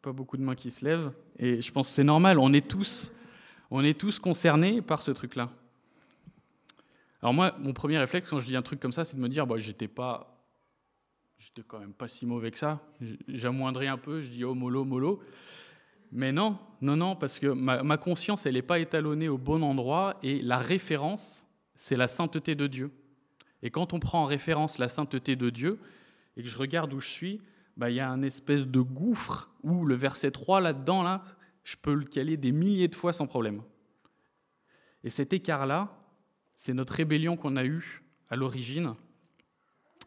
Pas 0.00 0.12
beaucoup 0.12 0.36
de 0.36 0.42
mains 0.42 0.54
qui 0.54 0.70
se 0.70 0.84
lèvent. 0.84 1.12
Et 1.38 1.60
je 1.60 1.72
pense 1.72 1.88
que 1.88 1.94
c'est 1.94 2.04
normal, 2.04 2.38
on 2.38 2.52
est 2.52 2.66
tous, 2.66 3.12
on 3.70 3.84
est 3.84 3.98
tous 3.98 4.18
concernés 4.18 4.80
par 4.80 5.02
ce 5.02 5.10
truc-là. 5.10 5.50
Alors 7.20 7.34
moi, 7.34 7.54
mon 7.58 7.72
premier 7.72 7.98
réflexe 7.98 8.30
quand 8.30 8.40
je 8.40 8.48
lis 8.48 8.56
un 8.56 8.62
truc 8.62 8.80
comme 8.80 8.92
ça, 8.92 9.04
c'est 9.04 9.16
de 9.16 9.20
me 9.20 9.28
dire, 9.28 9.46
bah, 9.46 9.56
j'étais 9.58 9.86
pas 9.88 10.31
j'étais 11.44 11.62
quand 11.66 11.80
même 11.80 11.92
pas 11.92 12.08
si 12.08 12.24
mauvais 12.24 12.50
que 12.50 12.58
ça. 12.58 12.80
J'amoindris 13.26 13.88
un 13.88 13.98
peu, 13.98 14.20
je 14.20 14.30
dis 14.30 14.44
oh 14.44 14.54
mollo, 14.54 14.84
mollo. 14.84 15.20
Mais 16.12 16.30
non, 16.30 16.58
non, 16.80 16.96
non, 16.96 17.16
parce 17.16 17.38
que 17.38 17.46
ma, 17.46 17.96
conscience, 17.96 18.46
elle 18.46 18.54
n'est 18.54 18.62
pas 18.62 18.78
étalonnée 18.78 19.28
au 19.28 19.38
bon 19.38 19.62
endroit 19.62 20.18
et 20.22 20.40
la 20.42 20.58
référence, 20.58 21.48
c'est 21.74 21.96
la 21.96 22.06
sainteté 22.06 22.54
de 22.54 22.66
Dieu. 22.66 22.92
Et 23.62 23.70
quand 23.70 23.92
on 23.92 23.98
prend 23.98 24.22
en 24.22 24.26
référence 24.26 24.78
la 24.78 24.88
sainteté 24.88 25.36
de 25.36 25.50
Dieu, 25.50 25.80
et 26.36 26.42
que 26.42 26.48
je 26.48 26.58
regarde 26.58 26.92
où 26.92 27.00
je 27.00 27.08
suis, 27.08 27.40
bah, 27.76 27.90
il 27.90 27.96
y 27.96 28.00
a 28.00 28.10
un 28.10 28.22
espèce 28.22 28.68
de 28.68 28.80
gouffre 28.80 29.50
où 29.62 29.84
le 29.84 29.94
verset 29.94 30.30
3 30.30 30.60
là-dedans, 30.60 31.02
là, 31.02 31.24
je 31.64 31.76
peux 31.76 31.94
le 31.94 32.04
caler 32.04 32.36
des 32.36 32.52
milliers 32.52 32.88
de 32.88 32.94
fois 32.94 33.12
sans 33.12 33.26
problème. 33.26 33.62
Et 35.04 35.10
cet 35.10 35.32
écart-là, 35.32 35.98
c'est 36.54 36.74
notre 36.74 36.94
rébellion 36.94 37.36
qu'on 37.36 37.56
a 37.56 37.64
eue 37.64 38.02
à 38.28 38.36
l'origine, 38.36 38.94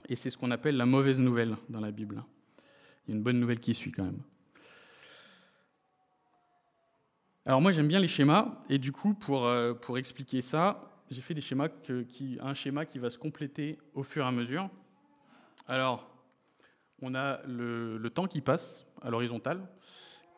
et 0.10 0.16
c'est 0.16 0.30
ce 0.30 0.38
qu'on 0.38 0.52
appelle 0.52 0.78
la 0.78 0.86
mauvaise 0.86 1.20
nouvelle 1.20 1.56
dans 1.70 1.80
la 1.80 1.92
Bible. 1.92 2.24
Il 3.08 3.12
y 3.12 3.14
a 3.14 3.18
une 3.18 3.24
bonne 3.24 3.40
nouvelle 3.40 3.60
qui 3.60 3.74
suit 3.74 3.92
quand 3.92 4.04
même. 4.04 4.22
Alors 7.46 7.62
moi 7.62 7.72
j'aime 7.72 7.88
bien 7.88 8.00
les 8.00 8.08
schémas, 8.08 8.64
et 8.70 8.80
du 8.80 8.92
coup 8.92 9.14
pour, 9.14 9.46
euh, 9.46 9.74
pour 9.74 9.98
expliquer 9.98 10.42
ça, 10.42 10.92
j'ai 11.12 11.22
fait 11.22 11.36
des 11.36 11.42
schémas 11.42 11.70
qui, 11.70 12.40
un 12.42 12.54
schéma 12.54 12.86
qui 12.86 12.98
va 12.98 13.10
se 13.10 13.20
compléter 13.20 13.78
au 13.94 14.04
fur 14.04 14.26
et 14.26 14.28
à 14.28 14.32
mesure. 14.32 14.70
Alors, 15.68 16.10
on 17.02 17.14
a 17.14 17.42
le, 17.46 18.10
temps 18.10 18.26
qui 18.26 18.42
passe 18.42 18.86
à 19.02 19.10
l'horizontale, 19.12 19.68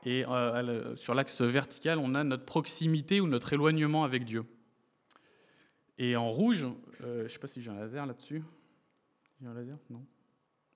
et 0.04 0.26
euh, 0.26 0.96
sur 0.96 1.14
l'axe 1.14 1.42
vertical, 1.42 2.00
on 2.00 2.16
a 2.16 2.24
notre 2.24 2.46
proximité 2.46 3.22
ou 3.22 3.28
notre 3.28 3.54
éloignement 3.54 4.04
avec 4.04 4.26
Dieu. 4.26 4.44
Et 5.98 6.16
en 6.16 6.30
rouge, 6.30 6.68
euh, 7.04 7.20
je 7.20 7.24
ne 7.24 7.28
sais 7.30 7.40
pas 7.40 7.48
si 7.48 7.62
j'ai 7.62 7.72
un 7.72 7.76
laser 7.76 8.06
là-dessus. 8.06 8.44
Non. 9.90 10.06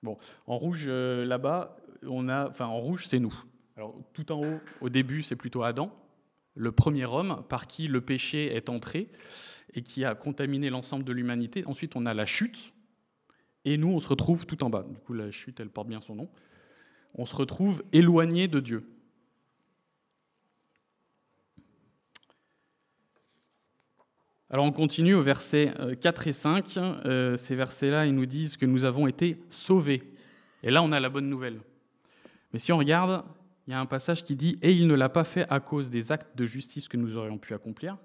Bon, 0.02 0.18
en 0.46 0.58
rouge 0.58 0.84
euh, 0.88 1.24
là-bas, 1.24 1.76
on 2.02 2.28
a, 2.28 2.48
enfin 2.48 2.66
en 2.66 2.78
rouge, 2.78 3.06
c'est 3.06 3.20
nous. 3.20 3.34
Alors 3.76 3.94
tout 4.12 4.32
en 4.32 4.42
haut, 4.42 4.60
au 4.80 4.88
début, 4.88 5.22
c'est 5.22 5.36
plutôt 5.36 5.62
Adam, 5.62 5.92
le 6.54 6.72
premier 6.72 7.04
homme 7.04 7.44
par 7.48 7.66
qui 7.66 7.88
le 7.88 8.00
péché 8.00 8.54
est 8.54 8.68
entré 8.68 9.08
et 9.74 9.82
qui 9.82 10.04
a 10.04 10.14
contaminé 10.14 10.70
l'ensemble 10.70 11.04
de 11.04 11.12
l'humanité. 11.12 11.64
Ensuite, 11.66 11.96
on 11.96 12.04
a 12.04 12.14
la 12.14 12.26
chute, 12.26 12.72
et 13.64 13.76
nous, 13.76 13.88
on 13.88 14.00
se 14.00 14.08
retrouve 14.08 14.46
tout 14.46 14.64
en 14.64 14.70
bas. 14.70 14.84
Du 14.88 14.98
coup, 14.98 15.14
la 15.14 15.30
chute, 15.30 15.60
elle 15.60 15.70
porte 15.70 15.88
bien 15.88 16.00
son 16.00 16.16
nom. 16.16 16.28
On 17.14 17.26
se 17.26 17.36
retrouve 17.36 17.82
éloigné 17.92 18.48
de 18.48 18.60
Dieu. 18.60 18.88
Alors 24.52 24.66
on 24.66 24.72
continue 24.72 25.14
au 25.14 25.22
verset 25.22 25.72
4 26.02 26.26
euh, 26.26 26.28
et 26.28 26.32
5. 26.34 26.76
Euh, 26.76 27.36
ces 27.38 27.54
versets-là, 27.54 28.04
ils 28.04 28.14
nous 28.14 28.26
disent 28.26 28.58
que 28.58 28.66
nous 28.66 28.84
avons 28.84 29.06
été 29.06 29.40
sauvés. 29.48 30.02
Et 30.62 30.70
là, 30.70 30.82
on 30.82 30.92
a 30.92 31.00
la 31.00 31.08
bonne 31.08 31.30
nouvelle. 31.30 31.58
Mais 32.52 32.58
si 32.58 32.70
on 32.70 32.76
regarde, 32.76 33.24
il 33.66 33.70
y 33.70 33.74
a 33.74 33.80
un 33.80 33.86
passage 33.86 34.24
qui 34.24 34.36
dit⁇ 34.36 34.52
Et 34.60 34.72
il 34.72 34.88
ne 34.88 34.94
l'a 34.94 35.08
pas 35.08 35.24
fait 35.24 35.46
à 35.48 35.58
cause 35.58 35.88
des 35.88 36.12
actes 36.12 36.36
de 36.36 36.44
justice 36.44 36.86
que 36.86 36.98
nous 36.98 37.16
aurions 37.16 37.38
pu 37.38 37.54
accomplir⁇ 37.54 37.94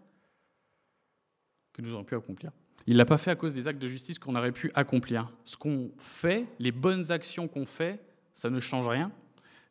que 1.74 1.82
nous 1.82 1.92
aurions 1.92 2.06
pu 2.06 2.16
accomplir. 2.16 2.52
Il 2.88 2.94
ne 2.94 2.98
l'a 2.98 3.06
pas 3.06 3.18
fait 3.18 3.30
à 3.30 3.36
cause 3.36 3.54
des 3.54 3.68
actes 3.68 3.82
de 3.82 3.88
justice 3.88 4.18
qu'on 4.18 4.36
aurait 4.36 4.54
pu 4.54 4.72
accomplir. 4.74 5.30
Ce 5.44 5.58
qu'on 5.58 5.92
fait, 6.00 6.48
les 6.60 6.72
bonnes 6.72 7.12
actions 7.12 7.50
qu'on 7.50 7.66
fait, 7.66 8.02
ça 8.34 8.50
ne 8.50 8.62
change 8.62 8.88
rien. 8.88 9.12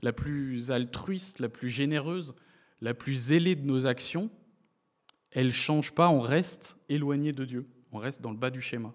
La 0.02 0.12
plus 0.12 0.70
altruiste, 0.70 1.40
la 1.40 1.48
plus 1.48 1.70
généreuse, 1.70 2.34
la 2.82 2.92
plus 2.92 3.14
zélée 3.14 3.56
de 3.56 3.66
nos 3.66 3.86
actions, 3.86 4.30
elle 5.36 5.48
ne 5.48 5.52
change 5.52 5.92
pas, 5.92 6.08
on 6.08 6.20
reste 6.20 6.78
éloigné 6.88 7.34
de 7.34 7.44
Dieu. 7.44 7.66
On 7.92 7.98
reste 7.98 8.22
dans 8.22 8.30
le 8.30 8.38
bas 8.38 8.48
du 8.48 8.62
schéma. 8.62 8.94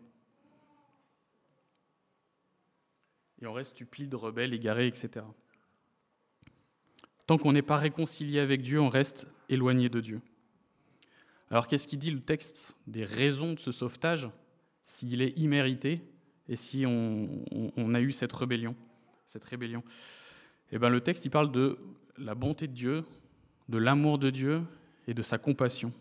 Et 3.40 3.46
on 3.46 3.54
reste 3.54 3.74
stupide, 3.74 4.16
rebelle, 4.16 4.52
égaré, 4.52 4.88
etc. 4.88 5.24
Tant 7.28 7.38
qu'on 7.38 7.54
n'est 7.54 7.62
pas 7.62 7.78
réconcilié 7.78 8.40
avec 8.40 8.64
Dieu, 8.64 8.82
on 8.82 8.90
reste 8.90 9.28
éloigné 9.50 9.88
de 9.88 10.02
Dieu. 10.02 10.20
Alors 11.52 11.68
qu'est-ce 11.68 11.86
qui 11.86 11.98
dit 11.98 12.10
le 12.10 12.22
texte 12.22 12.76
des 12.88 13.04
raisons 13.04 13.54
de 13.54 13.60
ce 13.60 13.72
sauvetage 13.72 14.28
s'il 14.84 15.22
est 15.22 15.38
immérité 15.38 16.02
et 16.50 16.56
si 16.56 16.86
on, 16.88 17.94
a 17.94 18.02
eu 18.02 18.12
cette 18.12 18.34
rébellion, 18.34 18.76
Eh 20.72 20.80
bien 20.80 20.90
le 20.90 21.02
texte 21.02 21.24
il 21.24 21.30
parle 21.30 21.52
de 21.52 21.78
la 22.18 22.34
bonté 22.34 22.68
de 22.68 22.74
Dieu, 22.74 23.06
de 23.70 23.78
l'amour 23.78 24.18
de 24.18 24.32
Dieu 24.32 24.64
et 25.08 25.14
de 25.14 25.22
sa 25.22 25.38
compassion. 25.38 25.94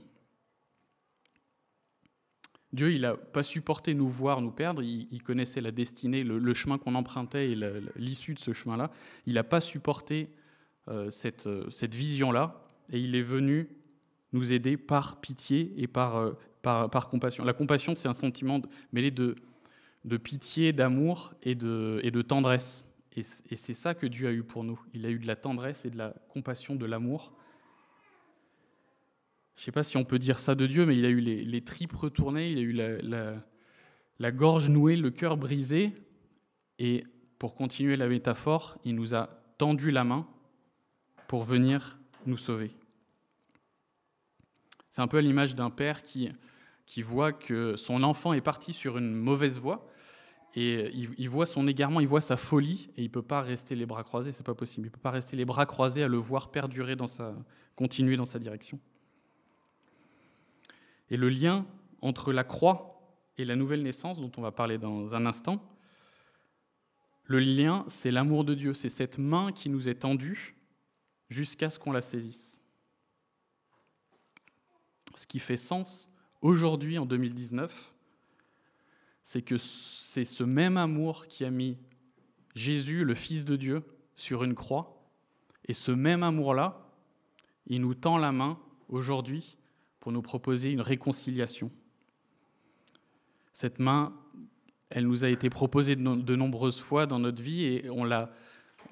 Dieu, 2.73 2.93
il 2.93 3.01
n'a 3.03 3.17
pas 3.17 3.43
supporté 3.43 3.95
nous 3.95 4.09
voir 4.09 4.41
nous 4.41 4.53
perdre, 4.53 4.83
il, 4.83 5.23
connaissait 5.23 5.61
la 5.61 5.73
destinée, 5.73 6.23
le, 6.23 6.55
chemin 6.55 6.79
qu'on 6.79 6.95
empruntait 6.95 7.51
et 7.51 7.59
l'issue 7.97 8.35
de 8.35 8.39
ce 8.39 8.53
chemin-là. 8.53 8.91
Il 9.27 9.35
n'a 9.35 9.45
pas 9.45 9.61
supporté 9.61 10.29
euh, 10.89 11.11
cette, 11.11 11.49
cette 11.71 11.95
vision-là, 11.95 12.63
et 12.93 13.01
il 13.01 13.15
est 13.17 13.23
venu 13.23 13.69
nous 14.33 14.53
aider 14.53 14.77
par 14.77 15.21
pitié 15.21 15.73
et 15.77 15.87
par, 15.87 16.17
euh, 16.17 16.33
par, 16.63 17.09
compassion. 17.09 17.45
La 17.45 17.53
compassion, 17.53 17.95
c'est 17.95 18.09
un 18.09 18.15
sentiment 18.15 18.61
mêlé 18.93 19.11
de, 19.11 19.37
de 20.05 20.17
pitié, 20.17 20.73
d'amour 20.73 21.35
et 21.43 21.55
de, 21.55 22.01
et 22.03 22.11
de 22.11 22.23
tendresse. 22.23 22.87
Et, 23.17 23.23
c'est 23.23 23.75
ça 23.75 23.95
que 23.95 24.07
Dieu 24.07 24.29
a 24.29 24.33
eu 24.33 24.43
pour 24.43 24.65
nous. 24.65 24.81
Il 24.95 25.05
a 25.05 25.11
eu 25.11 25.19
de 25.19 25.27
la 25.27 25.37
tendresse 25.37 25.85
et 25.85 25.91
de 25.91 25.99
la 25.99 26.15
compassion, 26.29 26.77
de 26.77 26.87
l'amour. 26.87 27.33
Je 29.57 29.63
ne 29.63 29.65
sais 29.67 29.73
pas 29.73 29.85
si 29.85 29.97
on 29.97 30.05
peut 30.05 30.19
dire 30.19 30.39
ça 30.39 30.55
de 30.55 30.67
Dieu, 30.67 30.87
mais 30.87 30.97
il 30.97 31.05
a 31.05 31.09
eu 31.09 31.21
les, 31.21 31.61
tripes 31.61 31.93
retournées, 31.93 32.51
il 32.51 32.59
a 32.59 32.63
eu 32.63 32.73
la, 34.19 34.31
gorge 34.31 34.71
nouée, 34.71 34.97
le 34.97 35.11
cœur 35.11 35.37
brisé. 35.37 35.93
Et 36.79 37.05
pour 37.39 37.55
continuer 37.55 37.97
la 37.97 38.09
métaphore, 38.09 38.79
il 38.85 38.95
nous 38.95 39.15
a 39.15 39.29
tendu 39.59 39.91
la 39.91 40.05
main 40.05 40.27
pour 41.29 41.43
venir 41.43 41.99
nous 42.27 42.39
sauver. 42.39 42.71
C'est 44.91 45.03
un 45.03 45.09
peu 45.09 45.19
à 45.19 45.21
l'image 45.21 45.55
d'un 45.55 45.71
père 45.71 46.03
qui, 46.03 46.33
voit 47.03 47.33
que 47.33 47.77
son 47.77 48.03
enfant 48.03 48.33
est 48.33 48.41
parti 48.41 48.73
sur 48.73 48.99
une 48.99 49.15
mauvaise 49.15 49.59
voie 49.59 49.87
et 50.55 50.91
il, 50.93 51.29
voit 51.29 51.47
son 51.47 51.69
égarement, 51.69 52.01
il 52.01 52.09
voit 52.09 52.21
sa 52.21 52.37
folie 52.37 52.91
et 52.97 53.03
il 53.03 53.11
peut 53.11 53.23
pas 53.23 53.41
rester 53.41 53.77
les 53.77 53.87
bras 53.87 54.03
croisés, 54.03 54.33
c'est 54.33 54.45
pas 54.45 54.55
possible. 54.55 54.89
Il 54.89 54.91
peut 54.91 54.99
pas 54.99 55.13
rester 55.13 55.37
les 55.37 55.45
bras 55.45 55.65
croisés 55.65 56.03
à 56.03 56.09
le 56.09 56.17
voir 56.17 56.51
perdurer 56.51 56.97
dans 56.97 57.07
sa, 57.07 57.35
continuer 57.77 58.17
dans 58.17 58.25
sa 58.25 58.41
direction. 58.41 58.81
Et 61.11 61.17
le 61.17 61.29
lien 61.29 61.67
entre 62.01 62.33
la 62.33 62.45
croix 62.45 63.03
et 63.37 63.45
la 63.45 63.57
nouvelle 63.57 63.83
naissance, 63.83 64.19
dont 64.19 64.33
on 64.37 64.43
va 64.43 64.53
parler 64.53 64.79
dans 64.79 65.15
un 65.15 65.27
instant, 65.27 65.63
le 67.25 67.39
lien, 67.39 67.85
c'est 67.89 68.11
l'amour 68.11 68.45
de 68.45 68.55
Dieu, 68.55 68.75
c'est 68.75 68.89
cette 68.89 69.19
main 69.19 69.53
qui 69.53 69.71
nous 69.71 69.89
est 69.89 70.01
tendue 70.01 70.57
jusqu'à 71.29 71.71
ce 71.71 71.79
qu'on 71.79 71.93
la 71.93 72.03
saisisse. 72.03 72.61
Ce 75.15 75.27
qui 75.27 75.39
fait 75.39 75.57
sens 75.57 76.11
aujourd'hui 76.43 76.99
en 76.99 77.07
2019, 77.07 77.95
c'est 79.23 79.43
que 79.43 79.59
c'est 79.59 80.25
ce 80.25 80.43
même 80.43 80.77
amour 80.77 81.27
qui 81.27 81.45
a 81.45 81.51
mis 81.51 81.79
Jésus, 82.55 83.05
le 83.05 83.15
Fils 83.15 83.45
de 83.45 83.57
Dieu, 83.57 83.85
sur 84.17 84.43
une 84.43 84.55
croix. 84.55 85.09
Et 85.67 85.73
ce 85.73 85.93
même 85.93 86.23
amour-là, 86.23 86.91
il 87.67 87.81
nous 87.81 87.95
tend 87.95 88.19
la 88.19 88.33
main 88.33 88.59
aujourd'hui 88.89 89.57
pour 90.01 90.13
nous 90.13 90.23
proposer 90.23 90.71
une 90.71 90.81
réconciliation. 90.81 91.71
Cette 93.53 93.79
main, 93.79 94.13
elle 94.89 95.07
nous 95.07 95.25
a 95.25 95.29
été 95.29 95.51
proposée 95.51 95.95
de, 95.97 96.37
nombreuses 96.37 96.81
fois 96.81 97.07
dans 97.07 97.19
notre 97.19 97.43
vie 97.43 97.65
et 97.65 97.91
on 97.91 98.05
l'a, 98.05 98.33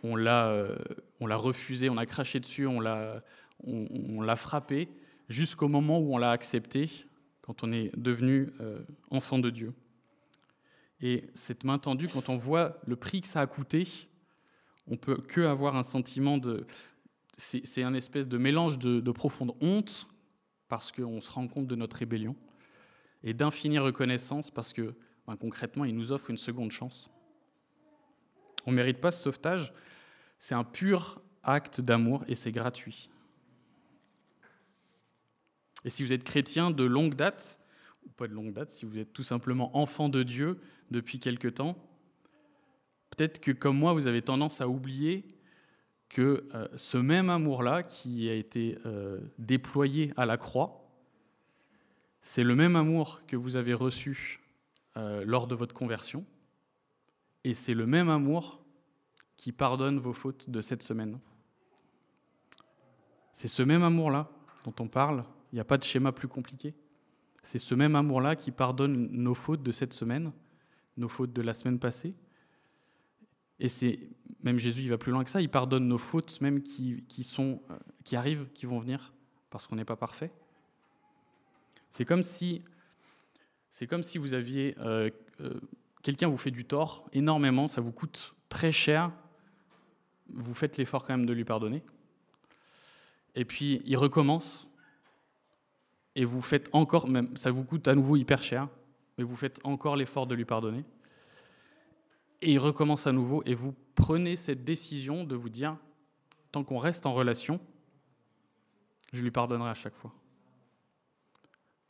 on 0.03 0.15
l'a, 0.15 0.49
euh, 0.49 0.77
on 1.21 1.27
l'a 1.27 1.37
refusée, 1.37 1.91
on 1.91 1.97
a 1.97 2.07
craché 2.07 2.38
dessus, 2.38 2.67
on 2.67 2.81
l'a, 2.81 3.23
on, 3.65 4.21
l'a 4.21 4.37
frappée 4.37 4.88
jusqu'au 5.29 5.69
moment 5.69 5.99
où 5.99 6.15
on 6.15 6.19
l'a 6.19 6.31
accepté, 6.31 6.91
quand 7.43 7.65
on 7.65 7.73
est 7.73 7.91
devenu 7.97 8.53
euh, 8.61 8.79
enfant 9.11 9.38
de 9.38 9.50
Dieu. 9.50 9.73
Et 11.00 11.25
cette 11.35 11.65
main 11.65 11.79
tendue, 11.79 12.09
quand 12.09 12.29
on 12.29 12.37
voit 12.37 12.79
le 12.87 12.97
prix 12.97 13.21
que 13.21 13.29
ça 13.29 13.41
a 13.41 13.47
coûté, 13.47 13.87
on 14.91 14.97
peut 14.97 15.17
que 15.17 15.43
avoir 15.43 15.77
un 15.77 15.83
sentiment 15.83 16.38
de... 16.38 16.67
C'est 17.37 17.85
un 17.85 17.95
espèce 17.95 18.27
de 18.27 18.37
mélange 18.37 18.81
de, 18.81 19.12
profonde 19.12 19.53
honte, 19.61 20.09
parce 20.69 20.93
qu'on 20.93 21.21
se 21.21 21.31
rend 21.31 21.49
compte 21.49 21.67
de 21.67 21.75
notre 21.75 21.97
rébellion, 21.97 22.37
et 23.25 23.35
d'infinie 23.35 23.79
reconnaissance, 23.79 24.51
parce 24.51 24.73
que 24.73 24.95
ben, 25.27 25.37
concrètement, 25.37 25.85
il 25.85 25.95
nous 25.95 26.13
offre 26.13 26.31
une 26.31 26.37
seconde 26.37 26.71
chance. 26.71 27.11
On 28.67 28.71
ne 28.71 28.77
mérite 28.77 29.01
pas 29.01 29.11
ce 29.11 29.23
sauvetage, 29.23 29.73
c'est 30.39 30.55
un 30.55 30.65
pur 30.65 31.21
acte 31.43 31.81
d'amour 31.81 32.25
et 32.29 32.35
c'est 32.35 32.53
gratuit. 32.53 33.11
Et 35.85 35.91
si 35.91 36.03
vous 36.03 36.13
êtes 36.13 36.25
chrétien 36.25 36.71
de 36.71 36.85
longue 36.85 37.15
date, 37.15 37.61
ou 38.05 38.11
pas 38.11 38.29
de 38.29 38.35
longue 38.35 38.53
date, 38.53 38.71
si 38.71 38.85
vous 38.85 38.99
êtes 38.99 39.13
tout 39.13 39.23
simplement 39.23 39.77
enfant 39.77 40.09
de 40.09 40.23
Dieu 40.23 40.61
depuis 40.91 41.19
quelque 41.19 41.49
temps, 41.49 41.77
peut-être 43.11 43.41
que 43.41 43.53
comme 43.53 43.79
moi, 43.79 43.93
vous 43.93 44.07
avez 44.07 44.23
tendance 44.23 44.61
à 44.61 44.69
oublier 44.69 45.25
que 46.09 46.49
euh, 46.55 46.69
ce 46.77 46.97
même 46.97 47.31
amour-là 47.31 47.83
qui 47.83 48.29
a 48.29 48.35
été 48.35 48.79
euh, 48.87 49.21
déployé 49.38 50.12
à 50.17 50.27
la 50.27 50.37
croix, 50.37 50.85
c'est 52.23 52.45
le 52.45 52.55
même 52.55 52.77
amour 52.77 53.23
que 53.27 53.37
vous 53.37 53.57
avez 53.57 53.75
reçu 53.75 54.41
euh, 54.97 55.25
lors 55.27 55.47
de 55.47 55.55
votre 55.55 55.75
conversion, 55.75 56.25
et 57.45 57.55
c'est 57.55 57.75
le 57.75 57.87
même 57.87 58.09
amour 58.09 58.65
qui 59.37 59.53
pardonne 59.53 59.99
vos 59.99 60.12
fautes 60.12 60.50
de 60.50 60.61
cette 60.61 60.83
semaine. 60.83 61.19
C'est 63.33 63.49
ce 63.49 63.62
même 63.62 63.83
amour-là 63.83 64.29
dont 64.65 64.75
on 64.81 64.88
parle 64.88 65.25
il 65.53 65.57
n'y 65.57 65.61
a 65.61 65.65
pas 65.65 65.79
de 65.79 65.85
schéma 65.85 66.12
plus 66.12 66.29
compliqué. 66.29 66.75
C'est 67.43 67.59
ce 67.59 67.75
même 67.75 67.97
amour-là 67.97 68.37
qui 68.37 68.50
pardonne 68.50 69.09
nos 69.11 69.35
fautes 69.35 69.62
de 69.62 69.73
cette 69.73 69.95
semaine 69.95 70.33
nos 70.99 71.09
fautes 71.09 71.33
de 71.33 71.43
la 71.43 71.55
semaine 71.55 71.79
passée. 71.79 72.15
Et 73.61 73.69
c'est 73.69 73.99
même 74.43 74.59
Jésus, 74.59 74.83
il 74.83 74.91
va 74.91 74.99
plus 74.99 75.12
loin 75.12 75.25
que 75.25 75.31
ça, 75.31 75.41
il 75.41 75.49
pardonne 75.49 75.88
nos 75.88 75.99
fautes 75.99 76.41
même 76.41 76.62
qui, 76.62 77.25
sont, 77.25 77.61
euh, 77.71 77.77
qui 78.05 78.17
arrivent, 78.17 78.47
qui 78.55 78.67
vont 78.67 78.79
venir, 78.79 79.12
parce 79.50 79.67
qu'on 79.67 79.77
n'est 79.77 79.85
pas 79.85 79.97
parfait. 79.97 80.31
C'est 81.91 82.05
comme 82.05 82.23
si, 82.23 82.62
c'est 83.71 83.87
comme 83.87 84.03
si 84.03 84.19
vous 84.19 84.35
aviez 84.35 84.77
euh, 84.79 85.11
euh, 85.41 85.55
quelqu'un 86.03 86.29
vous 86.29 86.37
fait 86.37 86.50
du 86.50 86.65
tort 86.65 87.09
énormément, 87.12 87.67
ça 87.67 87.81
vous 87.81 87.93
coûte 87.93 88.35
très 88.49 88.73
cher, 88.73 89.11
vous 90.29 90.55
faites 90.55 90.77
l'effort 90.77 91.05
quand 91.05 91.17
même 91.17 91.27
de 91.27 91.33
lui 91.33 91.45
pardonner, 91.45 91.83
et 93.35 93.45
puis 93.45 93.83
il 93.85 93.97
recommence, 93.97 94.69
et 96.15 96.25
vous 96.25 96.43
faites 96.43 96.69
encore, 96.73 97.09
même 97.09 97.37
ça 97.37 97.50
vous 97.50 97.65
coûte 97.65 97.88
à 97.88 97.95
nouveau 97.95 98.17
hyper 98.17 98.43
cher, 98.43 98.69
mais 99.17 99.25
vous 99.25 99.37
faites 99.37 99.61
encore 99.65 99.97
l'effort 99.97 100.27
de 100.27 100.35
lui 100.35 100.45
pardonner 100.45 100.85
et 102.40 102.52
il 102.52 102.59
recommence 102.59 103.07
à 103.07 103.12
nouveau, 103.12 103.42
et 103.47 103.54
vous 103.54 103.75
prenez 103.95 104.37
cette 104.37 104.64
décision 104.64 105.25
de 105.25 105.35
vous 105.35 105.49
dire, 105.49 105.76
tant 106.52 106.64
qu'on 106.64 106.78
reste 106.78 107.07
en 107.07 107.14
relation, 107.14 107.61
je 109.12 109.23
lui 109.23 109.30
pardonnerai 109.30 109.71
à 109.71 109.75
chaque 109.75 109.95
fois. 109.95 110.12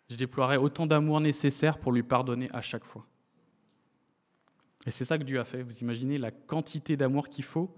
Je 0.08 0.16
déploierai 0.16 0.56
autant 0.56 0.86
d'amour 0.86 1.20
nécessaire 1.20 1.78
pour 1.78 1.92
lui 1.92 2.02
pardonner 2.02 2.48
à 2.52 2.62
chaque 2.62 2.84
fois. 2.84 3.06
Et 4.86 4.90
c'est 4.90 5.04
ça 5.04 5.18
que 5.18 5.24
Dieu 5.24 5.38
a 5.38 5.44
fait. 5.44 5.62
Vous 5.62 5.78
imaginez 5.78 6.16
la 6.16 6.30
quantité 6.30 6.96
d'amour 6.96 7.28
qu'il 7.28 7.44
faut 7.44 7.74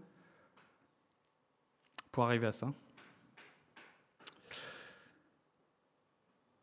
pour 2.13 2.25
arriver 2.25 2.47
à 2.47 2.53
ça. 2.53 2.73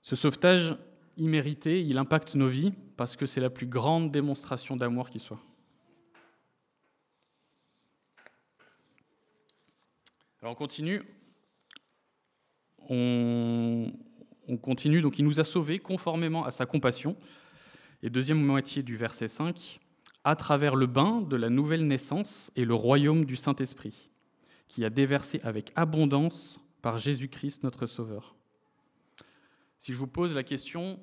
Ce 0.02 0.16
sauvetage 0.16 0.78
immérité, 1.18 1.84
il 1.84 1.98
impacte 1.98 2.36
nos 2.36 2.48
vies 2.48 2.74
parce 2.96 3.18
que 3.18 3.26
c'est 3.26 3.42
la 3.42 3.50
plus 3.50 3.68
grande 3.68 4.12
démonstration 4.12 4.78
d'amour 4.78 5.10
qui 5.10 5.20
soit. 5.20 5.40
Alors 10.48 10.56
on 10.56 10.60
continue. 10.60 11.04
On, 12.88 13.92
continue. 14.62 15.02
Donc 15.02 15.20
il 15.20 15.26
nous 15.26 15.42
a 15.42 15.44
sauvés 15.44 15.78
conformément 15.78 16.46
à 16.46 16.52
sa 16.52 16.66
compassion. 16.66 17.18
Et 18.02 18.10
deuxième 18.10 18.42
moitié 18.42 18.82
du 18.82 18.96
verset 18.96 19.28
5, 19.28 19.82
à 20.24 20.38
travers 20.38 20.78
le 20.78 20.86
bain 20.86 21.20
de 21.20 21.36
la 21.36 21.50
nouvelle 21.50 21.86
naissance 21.86 22.50
et 22.56 22.64
le 22.64 22.74
royaume 22.74 23.26
du 23.26 23.36
Saint-Esprit, 23.36 24.10
qui 24.70 24.86
a 24.86 24.90
déversé 24.90 25.42
avec 25.44 25.74
abondance 25.76 26.62
par 26.82 26.98
Jésus-Christ 26.98 27.64
notre 27.64 27.86
Sauveur. 27.86 28.34
Si 29.80 29.92
je 29.92 29.98
vous 29.98 30.08
pose 30.08 30.34
la 30.34 30.44
question, 30.44 30.98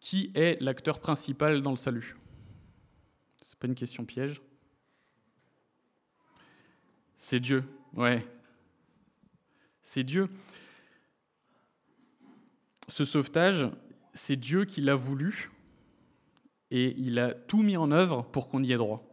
qui 0.00 0.32
est 0.34 0.60
l'acteur 0.60 0.98
principal 0.98 1.62
dans 1.62 1.70
le 1.70 1.76
salut? 1.76 2.16
Ce 3.44 3.52
n'est 3.52 3.58
pas 3.60 3.68
une 3.68 3.76
question 3.76 4.04
piège. 4.04 4.42
C'est 7.16 7.38
Dieu. 7.38 7.62
Ouais. 7.94 8.26
C'est 9.82 10.04
Dieu. 10.04 10.28
Ce 12.88 13.04
sauvetage, 13.04 13.68
c'est 14.14 14.36
Dieu 14.36 14.64
qui 14.64 14.80
l'a 14.80 14.94
voulu 14.94 15.50
et 16.70 16.94
il 16.98 17.18
a 17.18 17.34
tout 17.34 17.62
mis 17.62 17.76
en 17.76 17.90
œuvre 17.90 18.24
pour 18.32 18.48
qu'on 18.48 18.62
y 18.62 18.72
ait 18.72 18.76
droit. 18.76 19.06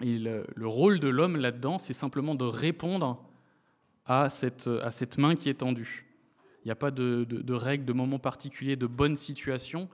Et 0.00 0.18
le, 0.18 0.44
rôle 0.62 1.00
de 1.00 1.08
l'homme 1.08 1.36
là-dedans, 1.36 1.78
c'est 1.78 1.92
simplement 1.92 2.34
de 2.34 2.44
répondre 2.44 3.24
à 4.06 4.30
cette, 4.30 4.68
à 4.82 4.90
cette 4.90 5.18
main 5.18 5.34
qui 5.34 5.48
est 5.48 5.54
tendue. 5.54 6.06
Il 6.64 6.68
n'y 6.68 6.72
a 6.72 6.76
pas 6.76 6.90
de, 6.90 7.24
de, 7.28 7.40
de 7.40 7.54
règles, 7.54 7.84
de 7.84 7.92
moments 7.92 8.18
particuliers, 8.18 8.76
de 8.76 8.86
bonnes 8.86 9.16
situations. 9.16 9.88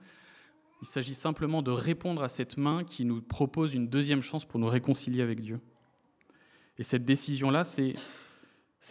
Il 0.81 0.87
s'agit 0.87 1.15
simplement 1.15 1.61
de 1.61 1.71
répondre 1.71 2.21
à 2.23 2.29
cette 2.29 2.57
main 2.57 2.83
qui 2.83 3.05
nous 3.05 3.21
propose 3.21 3.73
une 3.73 3.87
deuxième 3.87 4.21
chance 4.21 4.45
pour 4.45 4.59
nous 4.59 4.67
réconcilier 4.67 5.21
avec 5.21 5.41
Dieu. 5.41 5.59
Et 6.77 6.83
cette 6.83 7.05
décision-là, 7.05 7.63
c'est, 7.63 7.95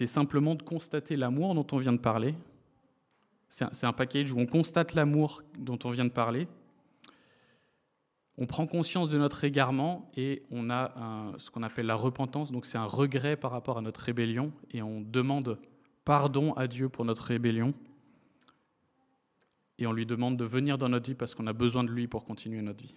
simplement 0.08 0.56
de 0.56 0.62
constater 0.64 1.16
l'amour 1.16 1.54
dont 1.54 1.66
on 1.70 1.78
vient 1.78 1.92
de 1.92 1.98
parler. 1.98 2.34
C'est 3.48 3.84
un, 3.84 3.92
package 3.92 4.32
où 4.32 4.40
on 4.40 4.46
constate 4.46 4.94
l'amour 4.94 5.44
dont 5.56 5.78
on 5.84 5.90
vient 5.90 6.04
de 6.04 6.10
parler. 6.10 6.48
On 8.36 8.46
prend 8.46 8.66
conscience 8.66 9.08
de 9.08 9.16
notre 9.16 9.44
égarement 9.44 10.10
et 10.16 10.42
on 10.50 10.68
a 10.68 11.32
ce 11.38 11.52
qu'on 11.52 11.62
appelle 11.62 11.86
la 11.86 11.94
repentance. 11.94 12.50
Donc 12.50 12.66
c'est 12.66 12.78
un 12.78 12.86
regret 12.86 13.36
par 13.36 13.52
rapport 13.52 13.78
à 13.78 13.80
notre 13.80 14.00
rébellion 14.00 14.52
et 14.72 14.82
on 14.82 15.00
demande 15.00 15.60
pardon 16.04 16.52
à 16.54 16.66
Dieu 16.66 16.88
pour 16.88 17.04
notre 17.04 17.22
rébellion. 17.22 17.72
Et 19.78 19.86
on 19.86 19.92
lui 19.92 20.06
demande 20.06 20.36
de 20.36 20.44
venir 20.44 20.76
dans 20.76 20.88
notre 20.88 21.08
vie 21.08 21.14
parce 21.14 21.36
qu'on 21.36 21.46
a 21.46 21.52
besoin 21.52 21.84
de 21.84 21.90
lui 21.90 22.08
pour 22.08 22.24
continuer 22.24 22.60
notre 22.62 22.82
vie. 22.82 22.96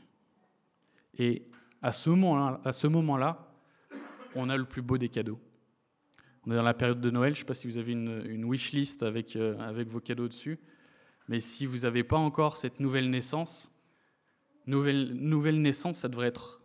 Et 1.20 1.44
à 1.84 1.92
ce 1.92 2.10
moment-là 2.10 3.48
on 4.34 4.50
a 4.50 4.58
le 4.58 4.66
plus 4.66 4.82
beau 4.82 4.98
des 4.98 5.10
cadeaux. 5.10 5.40
On 6.48 6.52
est 6.52 6.56
dans 6.56 6.64
la 6.64 6.74
période 6.74 7.02
de 7.02 7.10
Noël, 7.10 7.36
je 7.36 7.40
ne 7.40 7.44
sais 7.44 7.46
pas 7.46 7.54
si 7.54 7.68
vous 7.68 7.78
avez 7.78 7.92
une, 7.92 8.26
une 8.26 8.46
wish 8.46 8.72
list 8.72 9.04
avec, 9.04 9.36
euh, 9.36 9.60
avec 9.60 9.90
vos 9.90 10.00
cadeaux 10.00 10.30
dessus, 10.30 10.58
mais 11.28 11.42
si 11.42 11.66
vous 11.66 11.80
n'avez 11.80 12.06
pas 12.06 12.16
encore 12.16 12.56
cette 12.56 12.80
nouvelle 12.80 13.10
naissance, 13.10 13.70
nouvelle, 14.66 15.12
nouvelle 15.14 15.62
naissance, 15.62 15.98
ça 15.98 16.08
devrait 16.08 16.28
être 16.28 16.62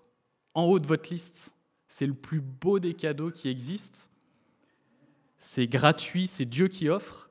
en 0.54 0.66
haut 0.66 0.78
de 0.78 0.86
votre 0.86 1.10
liste. 1.10 1.56
C'est 1.88 2.06
le 2.06 2.14
plus 2.14 2.40
beau 2.40 2.78
des 2.78 2.94
cadeaux 2.94 3.32
qui 3.32 3.48
existent. 3.48 4.08
C'est 5.38 5.66
gratuit, 5.66 6.28
c'est 6.28 6.46
Dieu 6.46 6.68
qui 6.68 6.88
offre. 6.88 7.28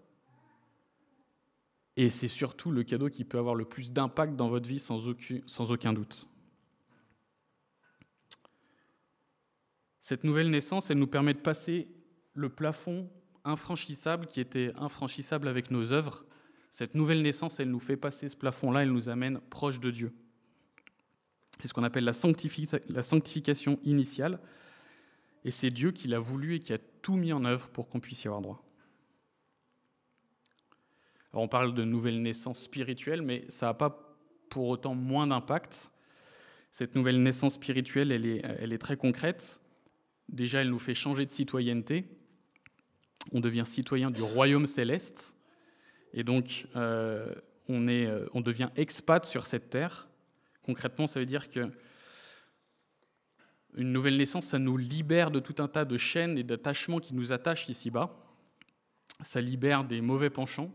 Et 1.96 2.10
c'est 2.10 2.28
surtout 2.28 2.70
le 2.70 2.84
cadeau 2.84 3.10
qui 3.10 3.24
peut 3.24 3.38
avoir 3.38 3.56
le 3.56 3.64
plus 3.64 3.94
d'impact 3.94 4.36
dans 4.36 4.50
votre 4.50 4.68
vie 4.68 4.80
sans 4.80 5.08
aucun, 5.08 5.40
sans 5.46 5.72
aucun 5.72 5.94
doute. 5.94 6.28
Cette 10.02 10.26
nouvelle 10.26 10.50
naissance, 10.50 10.92
elle 10.92 10.98
nous 10.98 11.08
permet 11.08 11.34
de 11.34 11.40
passer 11.40 11.88
le 12.34 12.50
plafond 12.50 13.10
infranchissable 13.44 14.28
qui 14.28 14.40
était 14.40 14.72
infranchissable 14.76 15.48
avec 15.48 15.72
nos 15.72 15.92
œuvres. 15.92 16.26
Cette 16.70 16.96
nouvelle 16.96 17.22
naissance, 17.22 17.60
elle 17.60 17.70
nous 17.70 17.80
fait 17.80 17.98
passer 17.98 18.30
ce 18.30 18.36
plafond-là, 18.36 18.84
elle 18.84 18.92
nous 18.92 19.10
amène 19.10 19.40
proche 19.50 19.80
de 19.80 19.92
Dieu. 19.92 20.14
C'est 21.60 21.68
ce 21.68 21.74
qu'on 21.74 21.84
appelle 21.84 22.06
la, 22.06 22.14
sanctification 22.14 23.80
initiale. 23.84 24.40
Et 25.44 25.52
c'est 25.52 25.70
Dieu 25.70 25.92
qui 25.92 26.08
l'a 26.08 26.20
voulu 26.20 26.56
et 26.56 26.60
qui 26.60 26.74
a 26.74 26.78
tout 27.02 27.16
mis 27.16 27.34
en 27.34 27.46
œuvre 27.46 27.68
pour 27.70 27.90
qu'on 27.90 28.00
puisse 28.00 28.24
y 28.24 28.28
avoir 28.28 28.42
droit. 28.42 28.64
Alors 31.34 31.44
on 31.44 31.48
parle 31.48 31.74
de 31.74 31.84
nouvelle 31.84 32.22
naissance 32.22 32.62
spirituelle, 32.62 33.22
mais 33.22 33.46
ça 33.50 33.68
n'a 33.68 33.74
pas 33.74 34.18
pour 34.50 34.68
autant 34.68 34.96
moins 34.96 35.28
d'impact. 35.28 35.92
Cette 36.72 36.96
nouvelle 36.96 37.22
naissance 37.22 37.56
spirituelle, 37.56 38.12
elle 38.12 38.26
est, 38.26 38.42
elle 38.44 38.74
est 38.74 38.78
très 38.78 38.98
concrète. 38.98 39.60
Déjà, 40.30 40.62
elle 40.62 40.70
nous 40.70 40.80
fait 40.80 40.94
changer 40.94 41.26
de 41.26 41.32
citoyenneté. 41.32 42.06
On 43.32 43.40
devient 43.40 43.64
citoyen 43.66 44.12
du 44.12 44.22
royaume 44.22 44.66
céleste. 44.66 45.36
Et 46.14 46.24
donc, 46.24 46.68
euh, 46.76 47.34
on, 47.68 47.88
est, 47.88 48.06
euh, 48.06 48.28
on 48.34 48.42
devient 48.42 48.70
expat 48.76 49.26
sur 49.26 49.48
cette 49.48 49.70
terre. 49.70 50.08
Concrètement, 50.64 51.08
ça 51.08 51.20
veut 51.20 51.26
dire 51.26 51.50
que 51.50 51.72
une 53.76 53.94
nouvelle 53.94 54.18
naissance, 54.18 54.48
ça 54.48 54.60
nous 54.60 54.76
libère 54.76 55.32
de 55.32 55.40
tout 55.40 55.56
un 55.60 55.68
tas 55.68 55.86
de 55.86 55.98
chaînes 55.98 56.38
et 56.38 56.44
d'attachements 56.44 57.00
qui 57.00 57.14
nous 57.14 57.32
attachent 57.32 57.70
ici-bas. 57.70 58.14
Ça 59.22 59.40
libère 59.40 59.86
des 59.86 60.02
mauvais 60.02 60.30
penchants. 60.30 60.72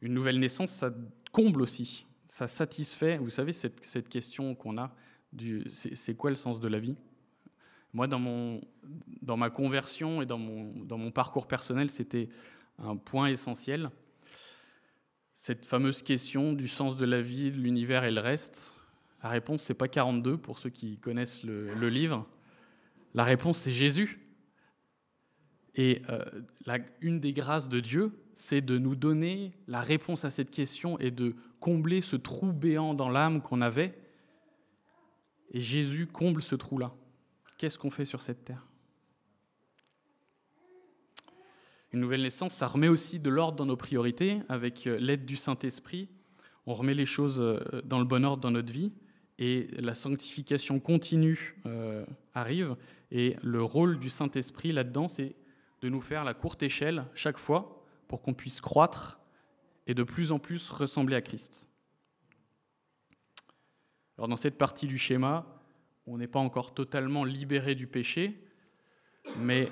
Une 0.00 0.14
nouvelle 0.14 0.38
naissance, 0.38 0.70
ça 0.70 0.92
comble 1.32 1.62
aussi. 1.62 2.06
Ça 2.28 2.46
satisfait, 2.46 3.18
vous 3.18 3.30
savez, 3.30 3.52
cette, 3.52 3.84
cette 3.84 4.08
question 4.08 4.54
qu'on 4.54 4.78
a, 4.78 4.94
c'est 5.68 6.14
quoi 6.14 6.30
le 6.30 6.36
sens 6.36 6.60
de 6.60 6.68
la 6.68 6.78
vie? 6.78 6.96
Moi, 7.96 8.06
dans, 8.06 8.18
mon, 8.18 8.60
dans 9.22 9.38
ma 9.38 9.48
conversion 9.48 10.20
et 10.20 10.26
dans 10.26 10.36
mon, 10.36 10.70
dans 10.84 10.98
mon 10.98 11.10
parcours 11.10 11.46
personnel, 11.46 11.88
c'était 11.88 12.28
un 12.78 12.94
point 12.94 13.28
essentiel. 13.28 13.90
Cette 15.32 15.64
fameuse 15.64 16.02
question 16.02 16.52
du 16.52 16.68
sens 16.68 16.98
de 16.98 17.06
la 17.06 17.22
vie, 17.22 17.50
de 17.50 17.56
l'univers 17.56 18.04
et 18.04 18.10
le 18.10 18.20
reste, 18.20 18.74
la 19.22 19.30
réponse, 19.30 19.62
c'est 19.62 19.72
pas 19.72 19.88
42 19.88 20.36
pour 20.36 20.58
ceux 20.58 20.68
qui 20.68 20.98
connaissent 20.98 21.42
le, 21.42 21.72
le 21.72 21.88
livre. 21.88 22.26
La 23.14 23.24
réponse, 23.24 23.56
c'est 23.56 23.72
Jésus. 23.72 24.20
Et 25.74 26.02
euh, 26.10 26.22
une 27.00 27.18
des 27.18 27.32
grâces 27.32 27.70
de 27.70 27.80
Dieu, 27.80 28.12
c'est 28.34 28.60
de 28.60 28.76
nous 28.76 28.94
donner 28.94 29.56
la 29.68 29.80
réponse 29.80 30.26
à 30.26 30.30
cette 30.30 30.50
question 30.50 30.98
et 30.98 31.10
de 31.10 31.34
combler 31.60 32.02
ce 32.02 32.16
trou 32.16 32.52
béant 32.52 32.92
dans 32.92 33.08
l'âme 33.08 33.40
qu'on 33.40 33.62
avait. 33.62 33.98
Et 35.50 35.60
Jésus 35.60 36.06
comble 36.06 36.42
ce 36.42 36.56
trou-là 36.56 36.92
qu'est-ce 37.58 37.78
qu'on 37.78 37.90
fait 37.90 38.04
sur 38.04 38.22
cette 38.22 38.44
terre? 38.44 38.66
Une 41.92 42.00
nouvelle 42.00 42.22
naissance, 42.22 42.52
ça 42.52 42.66
remet 42.66 42.88
aussi 42.88 43.18
de 43.18 43.30
l'ordre 43.30 43.56
dans 43.56 43.66
nos 43.66 43.76
priorités 43.76 44.40
avec 44.48 44.86
euh, 44.86 44.98
l'aide 44.98 45.24
du 45.24 45.36
Saint-Esprit. 45.36 46.08
On 46.66 46.74
remet 46.74 46.94
les 46.94 47.06
choses 47.06 47.40
euh, 47.40 47.60
dans 47.84 47.98
le 47.98 48.04
bon 48.04 48.24
ordre 48.24 48.42
dans 48.42 48.50
notre 48.50 48.72
vie 48.72 48.92
et 49.38 49.68
la 49.78 49.94
sanctification 49.94 50.80
continue 50.80 51.56
euh, 51.66 52.04
arrive. 52.34 52.76
Et 53.10 53.36
le 53.42 53.62
rôle 53.62 53.98
du 53.98 54.10
Saint-Esprit 54.10 54.72
là-dedans, 54.72 55.08
c'est 55.08 55.36
de 55.80 55.88
nous 55.88 56.00
faire 56.00 56.24
la 56.24 56.34
courte 56.34 56.62
échelle 56.62 57.06
chaque 57.14 57.38
fois 57.38 57.84
pour 58.08 58.22
qu'on 58.22 58.34
puisse 58.34 58.60
croître 58.60 59.20
et 59.86 59.94
de 59.94 60.02
plus 60.02 60.32
en 60.32 60.38
plus 60.38 60.68
ressembler 60.68 61.16
à 61.16 61.22
Christ. 61.22 61.68
Alors 64.18 64.28
dans 64.28 64.36
cette 64.36 64.58
partie 64.58 64.86
du 64.86 64.98
schéma, 64.98 65.55
on 66.06 66.18
n'est 66.18 66.28
pas 66.28 66.38
encore 66.38 66.74
totalement 66.74 67.24
libéré 67.24 67.74
du 67.74 67.86
péché, 67.86 68.40
mais 69.38 69.70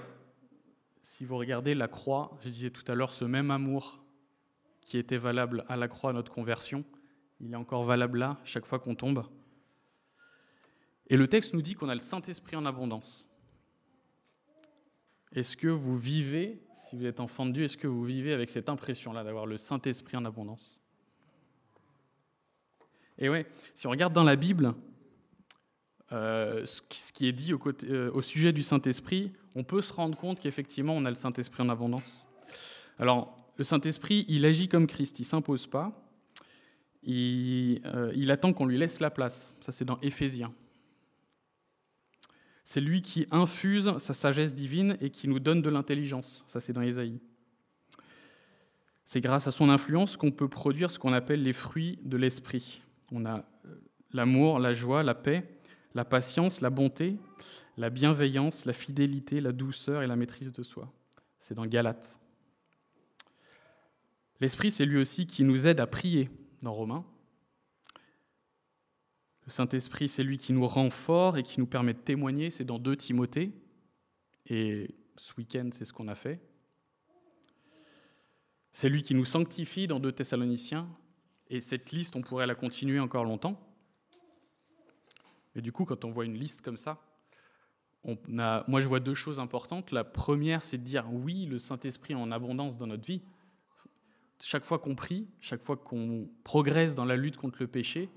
si 1.02 1.24
vous 1.24 1.36
regardez 1.36 1.74
la 1.74 1.88
croix, 1.88 2.36
je 2.42 2.48
disais 2.48 2.70
tout 2.70 2.84
à 2.90 2.94
l'heure, 2.94 3.12
ce 3.12 3.24
même 3.24 3.50
amour 3.50 4.02
qui 4.80 4.98
était 4.98 5.16
valable 5.16 5.64
à 5.68 5.76
la 5.76 5.88
croix 5.88 6.10
à 6.10 6.12
notre 6.12 6.32
conversion, 6.32 6.84
il 7.40 7.52
est 7.52 7.56
encore 7.56 7.84
valable 7.84 8.18
là, 8.18 8.40
chaque 8.44 8.66
fois 8.66 8.78
qu'on 8.78 8.94
tombe. 8.94 9.24
Et 11.08 11.16
le 11.16 11.28
texte 11.28 11.54
nous 11.54 11.62
dit 11.62 11.74
qu'on 11.74 11.88
a 11.88 11.94
le 11.94 12.00
Saint-Esprit 12.00 12.56
en 12.56 12.66
abondance. 12.66 13.28
Est-ce 15.32 15.56
que 15.56 15.68
vous 15.68 15.98
vivez, 15.98 16.62
si 16.76 16.96
vous 16.96 17.06
êtes 17.06 17.20
enfant 17.20 17.44
de 17.46 17.52
Dieu, 17.52 17.64
est-ce 17.64 17.76
que 17.76 17.86
vous 17.86 18.04
vivez 18.04 18.32
avec 18.32 18.48
cette 18.48 18.68
impression-là 18.68 19.24
d'avoir 19.24 19.46
le 19.46 19.56
Saint-Esprit 19.56 20.16
en 20.16 20.24
abondance? 20.24 20.80
Et 23.18 23.28
ouais, 23.28 23.46
si 23.74 23.86
on 23.86 23.90
regarde 23.90 24.12
dans 24.12 24.24
la 24.24 24.36
Bible, 24.36 24.74
euh, 26.14 26.64
ce 26.64 27.12
qui 27.12 27.26
est 27.26 27.32
dit 27.32 27.52
au, 27.52 27.60
euh, 27.84 28.10
au 28.12 28.22
sujet 28.22 28.52
du 28.52 28.62
Saint-Esprit, 28.62 29.32
on 29.56 29.64
peut 29.64 29.80
se 29.80 29.92
rendre 29.92 30.16
compte 30.16 30.38
qu'effectivement, 30.38 30.94
on 30.94 31.04
a 31.04 31.08
le 31.08 31.16
Saint-Esprit 31.16 31.62
en 31.62 31.68
abondance. 31.68 32.28
Alors, 32.98 33.36
le 33.56 33.64
Saint-Esprit, 33.64 34.24
il 34.28 34.44
agit 34.44 34.68
comme 34.68 34.86
Christ, 34.86 35.18
il 35.18 35.22
ne 35.22 35.26
s'impose 35.26 35.66
pas, 35.66 35.92
il, 37.02 37.80
euh, 37.86 38.12
il 38.14 38.30
attend 38.30 38.52
qu'on 38.52 38.66
lui 38.66 38.78
laisse 38.78 39.00
la 39.00 39.10
place. 39.10 39.56
Ça, 39.60 39.72
c'est 39.72 39.84
dans 39.84 39.98
Éphésiens. 40.00 40.54
C'est 42.62 42.80
lui 42.80 43.02
qui 43.02 43.26
infuse 43.32 43.98
sa 43.98 44.14
sagesse 44.14 44.54
divine 44.54 44.96
et 45.00 45.10
qui 45.10 45.26
nous 45.26 45.40
donne 45.40 45.62
de 45.62 45.68
l'intelligence. 45.68 46.44
Ça, 46.46 46.60
c'est 46.60 46.72
dans 46.72 46.80
Ésaïe. 46.80 47.20
C'est 49.04 49.20
grâce 49.20 49.46
à 49.48 49.52
son 49.52 49.68
influence 49.68 50.16
qu'on 50.16 50.30
peut 50.30 50.48
produire 50.48 50.90
ce 50.90 50.98
qu'on 50.98 51.12
appelle 51.12 51.42
les 51.42 51.52
fruits 51.52 51.98
de 52.04 52.16
l'esprit. 52.16 52.82
On 53.12 53.26
a 53.26 53.44
l'amour, 54.12 54.60
la 54.60 54.72
joie, 54.72 55.02
la 55.02 55.14
paix, 55.14 55.53
la 55.94 56.04
patience, 56.04 56.60
la 56.60 56.70
bonté, 56.70 57.16
la 57.76 57.90
bienveillance, 57.90 58.64
la 58.64 58.72
fidélité, 58.72 59.40
la 59.40 59.52
douceur 59.52 60.02
et 60.02 60.06
la 60.06 60.16
maîtrise 60.16 60.52
de 60.52 60.62
soi. 60.62 60.92
C'est 61.38 61.54
dans 61.54 61.66
Galates. 61.66 62.18
L'Esprit, 64.40 64.70
c'est 64.70 64.86
lui 64.86 64.98
aussi 64.98 65.26
qui 65.26 65.44
nous 65.44 65.66
aide 65.66 65.80
à 65.80 65.86
prier 65.86 66.28
dans 66.62 66.74
Romains. 66.74 67.04
Le 69.46 69.50
Saint-Esprit, 69.50 70.08
c'est 70.08 70.24
lui 70.24 70.38
qui 70.38 70.52
nous 70.52 70.66
rend 70.66 70.90
forts 70.90 71.36
et 71.36 71.42
qui 71.42 71.60
nous 71.60 71.66
permet 71.66 71.92
de 71.92 71.98
témoigner, 71.98 72.50
c'est 72.50 72.64
dans 72.64 72.78
2 72.78 72.96
Timothée. 72.96 73.52
Et 74.46 74.94
ce 75.16 75.34
week-end, 75.36 75.68
c'est 75.72 75.84
ce 75.84 75.92
qu'on 75.92 76.08
a 76.08 76.14
fait. 76.14 76.40
C'est 78.72 78.88
lui 78.88 79.02
qui 79.02 79.14
nous 79.14 79.24
sanctifie 79.24 79.86
dans 79.86 80.00
2 80.00 80.12
Thessaloniciens. 80.12 80.88
Et 81.48 81.60
cette 81.60 81.92
liste, 81.92 82.16
on 82.16 82.22
pourrait 82.22 82.46
la 82.46 82.54
continuer 82.54 82.98
encore 82.98 83.24
longtemps. 83.24 83.60
Et 85.56 85.62
du 85.62 85.72
coup, 85.72 85.84
quand 85.84 86.04
on 86.04 86.10
voit 86.10 86.24
une 86.24 86.38
liste 86.38 86.62
comme 86.62 86.76
ça, 86.76 87.00
moi 88.04 88.80
je 88.80 88.86
vois 88.86 89.00
deux 89.00 89.14
choses 89.14 89.40
importantes. 89.40 89.92
La 89.92 90.04
première, 90.04 90.62
c'est 90.62 90.78
de 90.78 90.82
dire 90.82 91.06
oui, 91.10 91.46
le 91.46 91.58
Saint-Esprit 91.58 92.14
en 92.14 92.30
abondance 92.30 92.76
dans 92.76 92.86
notre 92.86 93.06
vie. 93.06 93.22
Chaque 94.40 94.64
fois 94.64 94.78
qu'on 94.78 94.94
prie, 94.94 95.26
chaque 95.40 95.62
fois 95.62 95.76
qu'on 95.76 96.28
progresse 96.42 96.94
dans 96.94 97.04
la 97.04 97.16
lutte 97.16 97.36
contre 97.36 97.58
le 97.60 97.66
péché, 97.66 98.10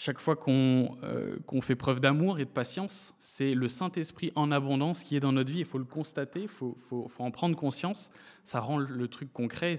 chaque 0.00 0.20
fois 0.20 0.38
euh, 0.46 1.36
qu'on 1.44 1.60
fait 1.60 1.74
preuve 1.74 1.98
d'amour 1.98 2.38
et 2.38 2.44
de 2.44 2.50
patience, 2.50 3.16
c'est 3.18 3.52
le 3.52 3.66
Saint-Esprit 3.66 4.30
en 4.36 4.52
abondance 4.52 5.02
qui 5.02 5.16
est 5.16 5.20
dans 5.20 5.32
notre 5.32 5.50
vie. 5.50 5.58
Il 5.58 5.64
faut 5.64 5.78
le 5.78 5.84
constater, 5.84 6.42
il 6.42 6.48
faut, 6.48 6.76
en 7.18 7.30
prendre 7.32 7.56
conscience. 7.56 8.12
Ça 8.44 8.60
rend 8.60 8.78
le 8.78 9.08
truc 9.08 9.32
concret 9.32 9.72
et 9.72 9.76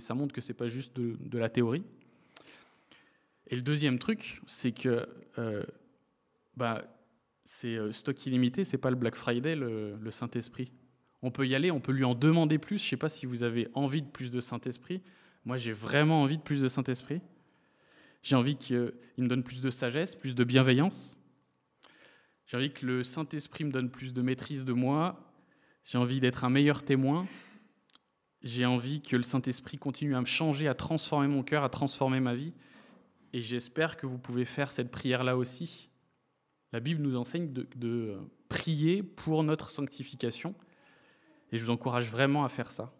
ça, 0.00 0.14
montre 0.14 0.34
que 0.34 0.40
ce 0.40 0.48
n'est 0.48 0.56
pas 0.56 0.66
juste 0.66 0.96
de, 0.96 1.38
la 1.38 1.48
théorie. 1.48 1.84
Et 3.48 3.56
le 3.56 3.62
deuxième 3.62 3.98
truc, 3.98 4.42
c'est 4.46 4.72
que 4.72 5.08
euh, 5.38 5.62
bah, 6.56 6.84
c'est 7.44 7.76
euh, 7.76 7.92
stock 7.92 8.26
illimité, 8.26 8.64
c'est 8.64 8.78
pas 8.78 8.90
le 8.90 8.96
Black 8.96 9.14
Friday, 9.14 9.54
le, 9.54 9.96
le 9.96 10.10
Saint-Esprit. 10.10 10.72
On 11.22 11.30
peut 11.30 11.46
y 11.46 11.54
aller, 11.54 11.70
on 11.70 11.80
peut 11.80 11.92
lui 11.92 12.04
en 12.04 12.14
demander 12.14 12.58
plus. 12.58 12.78
Je 12.82 12.88
sais 12.88 12.96
pas 12.96 13.08
si 13.08 13.26
vous 13.26 13.42
avez 13.42 13.68
envie 13.74 14.02
de 14.02 14.08
plus 14.08 14.30
de 14.30 14.40
Saint-Esprit. 14.40 15.02
Moi, 15.44 15.56
j'ai 15.56 15.72
vraiment 15.72 16.22
envie 16.22 16.38
de 16.38 16.42
plus 16.42 16.60
de 16.60 16.68
Saint-Esprit. 16.68 17.20
J'ai 18.22 18.34
envie 18.34 18.56
qu'il 18.56 18.92
me 19.18 19.28
donne 19.28 19.44
plus 19.44 19.60
de 19.60 19.70
sagesse, 19.70 20.16
plus 20.16 20.34
de 20.34 20.42
bienveillance. 20.42 21.16
J'ai 22.46 22.56
envie 22.56 22.72
que 22.72 22.84
le 22.84 23.04
Saint-Esprit 23.04 23.64
me 23.64 23.70
donne 23.70 23.90
plus 23.90 24.12
de 24.12 24.22
maîtrise 24.22 24.64
de 24.64 24.72
moi. 24.72 25.32
J'ai 25.84 25.98
envie 25.98 26.18
d'être 26.18 26.44
un 26.44 26.50
meilleur 26.50 26.84
témoin. 26.84 27.26
J'ai 28.42 28.66
envie 28.66 29.00
que 29.00 29.16
le 29.16 29.22
Saint-Esprit 29.22 29.78
continue 29.78 30.16
à 30.16 30.20
me 30.20 30.26
changer, 30.26 30.66
à 30.66 30.74
transformer 30.74 31.28
mon 31.28 31.42
cœur, 31.42 31.62
à 31.62 31.68
transformer 31.68 32.18
ma 32.20 32.34
vie. 32.34 32.52
Et 33.32 33.40
j'espère 33.40 33.96
que 33.96 34.06
vous 34.06 34.18
pouvez 34.18 34.44
faire 34.44 34.72
cette 34.72 34.90
prière-là 34.90 35.36
aussi. 35.36 35.88
La 36.72 36.80
Bible 36.80 37.02
nous 37.02 37.16
enseigne 37.16 37.52
de, 37.52 38.18
prier 38.48 39.02
pour 39.02 39.42
notre 39.42 39.70
sanctification. 39.70 40.54
Et 41.52 41.58
je 41.58 41.64
vous 41.64 41.70
encourage 41.70 42.08
vraiment 42.10 42.44
à 42.44 42.48
faire 42.48 42.70
ça. 42.72 42.92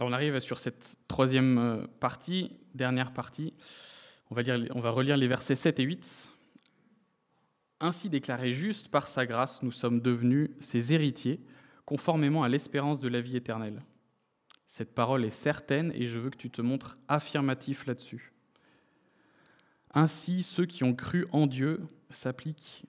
on 0.00 0.12
arrive 0.12 0.38
sur 0.40 0.58
cette 0.58 0.96
troisième 1.08 1.58
euh, 1.58 1.86
partie, 2.00 2.50
dernière 2.74 3.12
partie. 3.12 3.54
On 4.30 4.34
va, 4.34 4.42
on 4.74 4.80
va 4.80 4.90
relire 4.90 5.16
les 5.16 5.28
versets 5.28 5.56
7 5.56 5.80
et 5.80 5.84
8. 5.84 6.33
Ainsi 7.80 8.08
déclaré 8.08 8.52
juste 8.52 8.88
par 8.88 9.08
sa 9.08 9.26
grâce, 9.26 9.62
nous 9.62 9.72
sommes 9.72 10.00
devenus 10.00 10.50
ses 10.60 10.92
héritiers, 10.92 11.40
conformément 11.84 12.42
à 12.42 12.48
l'espérance 12.48 13.00
de 13.00 13.08
la 13.08 13.20
vie 13.20 13.36
éternelle. 13.36 13.82
Cette 14.66 14.94
parole 14.94 15.24
est 15.24 15.30
certaine 15.30 15.92
et 15.94 16.08
je 16.08 16.18
veux 16.18 16.30
que 16.30 16.36
tu 16.36 16.50
te 16.50 16.62
montres 16.62 16.96
affirmatif 17.08 17.86
là-dessus. 17.86 18.32
Ainsi, 19.92 20.42
ceux 20.42 20.66
qui 20.66 20.82
ont 20.82 20.94
cru 20.94 21.26
en 21.30 21.46
Dieu 21.46 21.80
s'appliquent. 22.10 22.84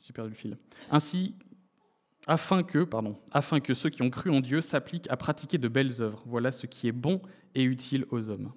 J'ai 0.00 0.12
perdu 0.12 0.30
le 0.30 0.36
fil. 0.36 0.58
Ainsi, 0.90 1.36
afin 2.26 2.62
que, 2.62 2.84
pardon, 2.84 3.18
afin 3.30 3.60
que 3.60 3.74
ceux 3.74 3.90
qui 3.90 4.02
ont 4.02 4.10
cru 4.10 4.30
en 4.30 4.40
Dieu 4.40 4.60
s'appliquent 4.60 5.10
à 5.10 5.16
pratiquer 5.16 5.58
de 5.58 5.68
belles 5.68 6.00
œuvres. 6.00 6.22
Voilà 6.26 6.50
ce 6.50 6.66
qui 6.66 6.88
est 6.88 6.92
bon 6.92 7.22
et 7.54 7.62
utile 7.62 8.06
aux 8.10 8.30
hommes. 8.30 8.52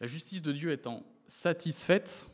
La 0.00 0.06
justice 0.06 0.42
de 0.42 0.52
Dieu 0.52 0.72
étant 0.72 1.04
satisfaite, 1.26 2.28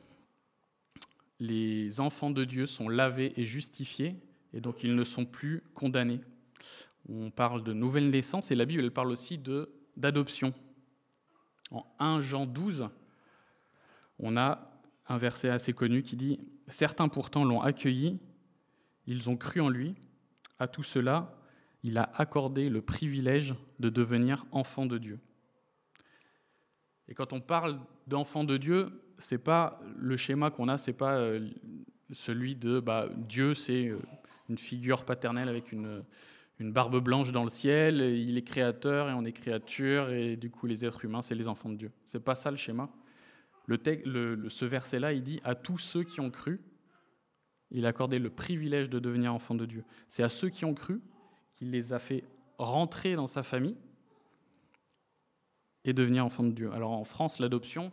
les 1.40 2.00
enfants 2.00 2.30
de 2.30 2.44
Dieu 2.44 2.66
sont 2.66 2.88
lavés 2.88 3.32
et 3.40 3.46
justifiés, 3.46 4.16
et 4.52 4.60
donc 4.60 4.82
ils 4.82 4.94
ne 4.94 5.04
sont 5.04 5.24
plus 5.24 5.62
condamnés. 5.74 6.20
On 7.08 7.30
parle 7.30 7.62
de 7.62 7.72
nouvelle 7.72 8.10
naissance, 8.10 8.50
et 8.50 8.54
la 8.54 8.64
Bible 8.64 8.90
parle 8.90 9.10
aussi 9.10 9.40
d'adoption. 9.96 10.52
En 11.70 11.86
1 11.98 12.20
Jean 12.20 12.46
12, 12.46 12.88
on 14.18 14.36
a 14.36 14.72
un 15.06 15.18
verset 15.18 15.48
assez 15.48 15.72
connu 15.72 16.02
qui 16.02 16.16
dit 16.16 16.40
Certains 16.68 17.08
pourtant 17.08 17.44
l'ont 17.44 17.62
accueilli, 17.62 18.18
ils 19.06 19.30
ont 19.30 19.36
cru 19.36 19.60
en 19.60 19.68
lui. 19.68 19.94
À 20.58 20.66
tout 20.66 20.82
cela, 20.82 21.38
il 21.82 21.98
a 21.98 22.10
accordé 22.14 22.68
le 22.68 22.82
privilège 22.82 23.54
de 23.78 23.88
devenir 23.88 24.44
enfant 24.50 24.86
de 24.86 24.98
Dieu. 24.98 25.20
Et 27.08 27.14
quand 27.14 27.32
on 27.32 27.40
parle 27.40 27.78
d'enfant 28.06 28.44
de 28.44 28.56
Dieu, 28.56 28.90
c'est 29.18 29.42
pas 29.42 29.80
le 29.96 30.16
schéma 30.16 30.50
qu'on 30.50 30.68
a, 30.68 30.78
c'est 30.78 30.92
pas 30.92 31.16
euh, 31.16 31.48
celui 32.12 32.54
de 32.54 32.80
bah, 32.80 33.08
Dieu, 33.16 33.54
c'est 33.54 33.88
euh, 33.88 33.98
une 34.48 34.58
figure 34.58 35.04
paternelle 35.04 35.48
avec 35.48 35.72
une, 35.72 36.04
barbe 36.60 36.98
blanche 36.98 37.30
dans 37.30 37.44
le 37.44 37.50
ciel, 37.50 38.00
il 38.00 38.36
est 38.36 38.42
créateur 38.42 39.08
et 39.08 39.12
on 39.12 39.24
est 39.24 39.32
créature, 39.32 40.10
et 40.10 40.36
du 40.36 40.50
coup 40.50 40.66
les 40.66 40.84
êtres 40.84 41.04
humains, 41.04 41.22
c'est 41.22 41.36
les 41.36 41.46
enfants 41.46 41.68
de 41.68 41.76
Dieu. 41.76 41.92
C'est 42.04 42.24
pas 42.24 42.34
ça 42.34 42.50
le 42.50 42.56
schéma. 42.56 42.90
Ce 43.68 44.64
verset-là, 44.64 45.12
il 45.12 45.22
dit 45.22 45.40
à 45.44 45.54
tous 45.54 45.78
ceux 45.78 46.02
qui 46.02 46.20
ont 46.20 46.30
cru, 46.30 46.60
il 47.70 47.86
a 47.86 47.90
accordé 47.90 48.18
le 48.18 48.30
privilège 48.30 48.90
de 48.90 48.98
devenir 48.98 49.32
enfant 49.32 49.54
de 49.54 49.66
Dieu. 49.66 49.84
C'est 50.08 50.22
à 50.22 50.28
ceux 50.28 50.48
qui 50.48 50.64
ont 50.64 50.74
cru 50.74 51.00
qu'il 51.54 51.70
les 51.70 51.92
a 51.92 51.98
fait 51.98 52.24
rentrer 52.58 53.14
dans 53.14 53.26
sa 53.26 53.42
famille 53.42 53.76
et 55.88 55.94
devenir 55.94 56.24
enfant 56.24 56.44
de 56.44 56.50
Dieu. 56.50 56.70
Alors 56.72 56.92
en 56.92 57.04
France, 57.04 57.38
l'adoption, 57.38 57.92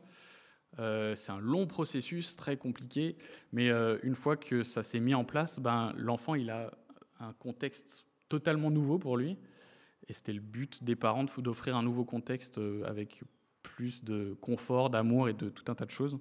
euh, 0.79 1.15
c'est 1.15 1.31
un 1.31 1.39
long 1.39 1.65
processus, 1.65 2.35
très 2.35 2.57
compliqué, 2.57 3.15
mais 3.53 3.69
euh, 3.69 3.97
une 4.03 4.15
fois 4.15 4.35
que 4.35 4.63
ça 4.63 4.83
s'est 4.83 4.99
mis 4.99 5.13
en 5.13 5.23
place, 5.23 5.59
ben, 5.59 5.93
l'enfant 5.95 6.35
il 6.35 6.49
a 6.49 6.71
un 7.21 7.31
contexte 7.31 8.05
totalement 8.27 8.69
nouveau 8.69 8.99
pour 8.99 9.15
lui, 9.15 9.37
et 10.09 10.13
c'était 10.13 10.33
le 10.33 10.41
but 10.41 10.83
des 10.83 10.97
parents 10.97 11.23
d'offrir 11.37 11.77
un 11.77 11.83
nouveau 11.83 12.03
contexte 12.03 12.57
euh, 12.57 12.83
avec 12.83 13.23
plus 13.63 14.03
de 14.03 14.37
confort, 14.41 14.89
d'amour 14.89 15.29
et 15.29 15.33
de 15.33 15.47
tout 15.47 15.71
un 15.71 15.75
tas 15.75 15.85
de 15.85 15.91
choses. 15.91 16.19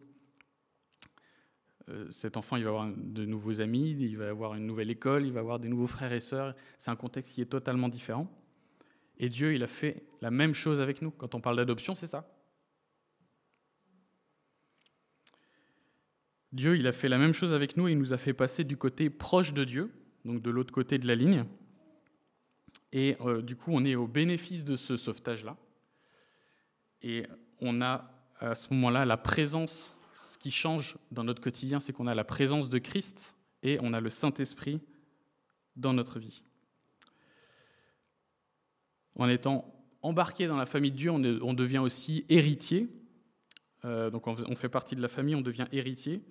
Cet 2.08 2.38
enfant, 2.38 2.56
il 2.56 2.64
va 2.64 2.70
avoir 2.70 2.88
de 2.96 3.26
nouveaux 3.26 3.60
amis, 3.60 3.90
il 3.90 4.16
va 4.16 4.30
avoir 4.30 4.54
une 4.54 4.64
nouvelle 4.64 4.88
école, 4.88 5.26
il 5.26 5.34
va 5.34 5.40
avoir 5.40 5.58
des 5.60 5.68
nouveaux 5.68 5.86
frères 5.86 6.14
et 6.14 6.20
sœurs. 6.20 6.54
C'est 6.78 6.90
un 6.90 6.96
contexte 6.96 7.34
qui 7.34 7.42
est 7.42 7.46
totalement 7.46 7.90
différent. 7.90 8.26
Et 9.18 9.28
Dieu, 9.28 9.54
il 9.54 9.62
a 9.62 9.66
fait 9.66 10.02
la 10.20 10.30
même 10.30 10.54
chose 10.54 10.80
avec 10.80 11.02
nous. 11.02 11.10
Quand 11.10 11.34
on 11.34 11.40
parle 11.40 11.56
d'adoption, 11.56 11.94
c'est 11.94 12.06
ça. 12.06 12.28
Dieu, 16.52 16.76
il 16.76 16.86
a 16.86 16.92
fait 16.92 17.08
la 17.08 17.18
même 17.18 17.32
chose 17.32 17.52
avec 17.52 17.76
nous, 17.76 17.88
il 17.88 17.98
nous 17.98 18.12
a 18.12 18.18
fait 18.18 18.32
passer 18.32 18.62
du 18.62 18.76
côté 18.76 19.10
proche 19.10 19.52
de 19.52 19.64
Dieu, 19.64 19.90
donc 20.24 20.40
de 20.40 20.50
l'autre 20.50 20.72
côté 20.72 20.98
de 20.98 21.06
la 21.06 21.16
ligne. 21.16 21.44
Et 22.92 23.16
euh, 23.22 23.42
du 23.42 23.56
coup, 23.56 23.72
on 23.72 23.84
est 23.84 23.96
au 23.96 24.06
bénéfice 24.06 24.64
de 24.64 24.76
ce 24.76 24.96
sauvetage-là. 24.96 25.56
Et 27.02 27.26
on 27.60 27.82
a 27.82 28.08
à 28.38 28.54
ce 28.54 28.72
moment-là 28.72 29.04
la 29.04 29.16
présence, 29.16 29.96
ce 30.12 30.38
qui 30.38 30.52
change 30.52 30.96
dans 31.10 31.24
notre 31.24 31.42
quotidien, 31.42 31.80
c'est 31.80 31.92
qu'on 31.92 32.06
a 32.06 32.14
la 32.14 32.24
présence 32.24 32.70
de 32.70 32.78
Christ 32.78 33.36
et 33.64 33.78
on 33.82 33.92
a 33.92 34.00
le 34.00 34.10
Saint-Esprit 34.10 34.80
dans 35.74 35.92
notre 35.92 36.20
vie. 36.20 36.44
En 39.16 39.28
étant 39.28 39.74
embarqué 40.02 40.46
dans 40.46 40.56
la 40.56 40.66
famille 40.66 40.90
de 40.90 40.96
Dieu, 40.96 41.10
on, 41.10 41.54
devient 41.54 41.78
aussi 41.78 42.24
héritier. 42.28 42.88
Euh, 43.84 44.10
donc 44.10 44.26
on 44.26 44.56
fait 44.56 44.68
partie 44.68 44.96
de 44.96 45.02
la 45.02 45.08
famille, 45.08 45.34
on 45.34 45.40
devient 45.40 45.66
héritier. 45.72 46.22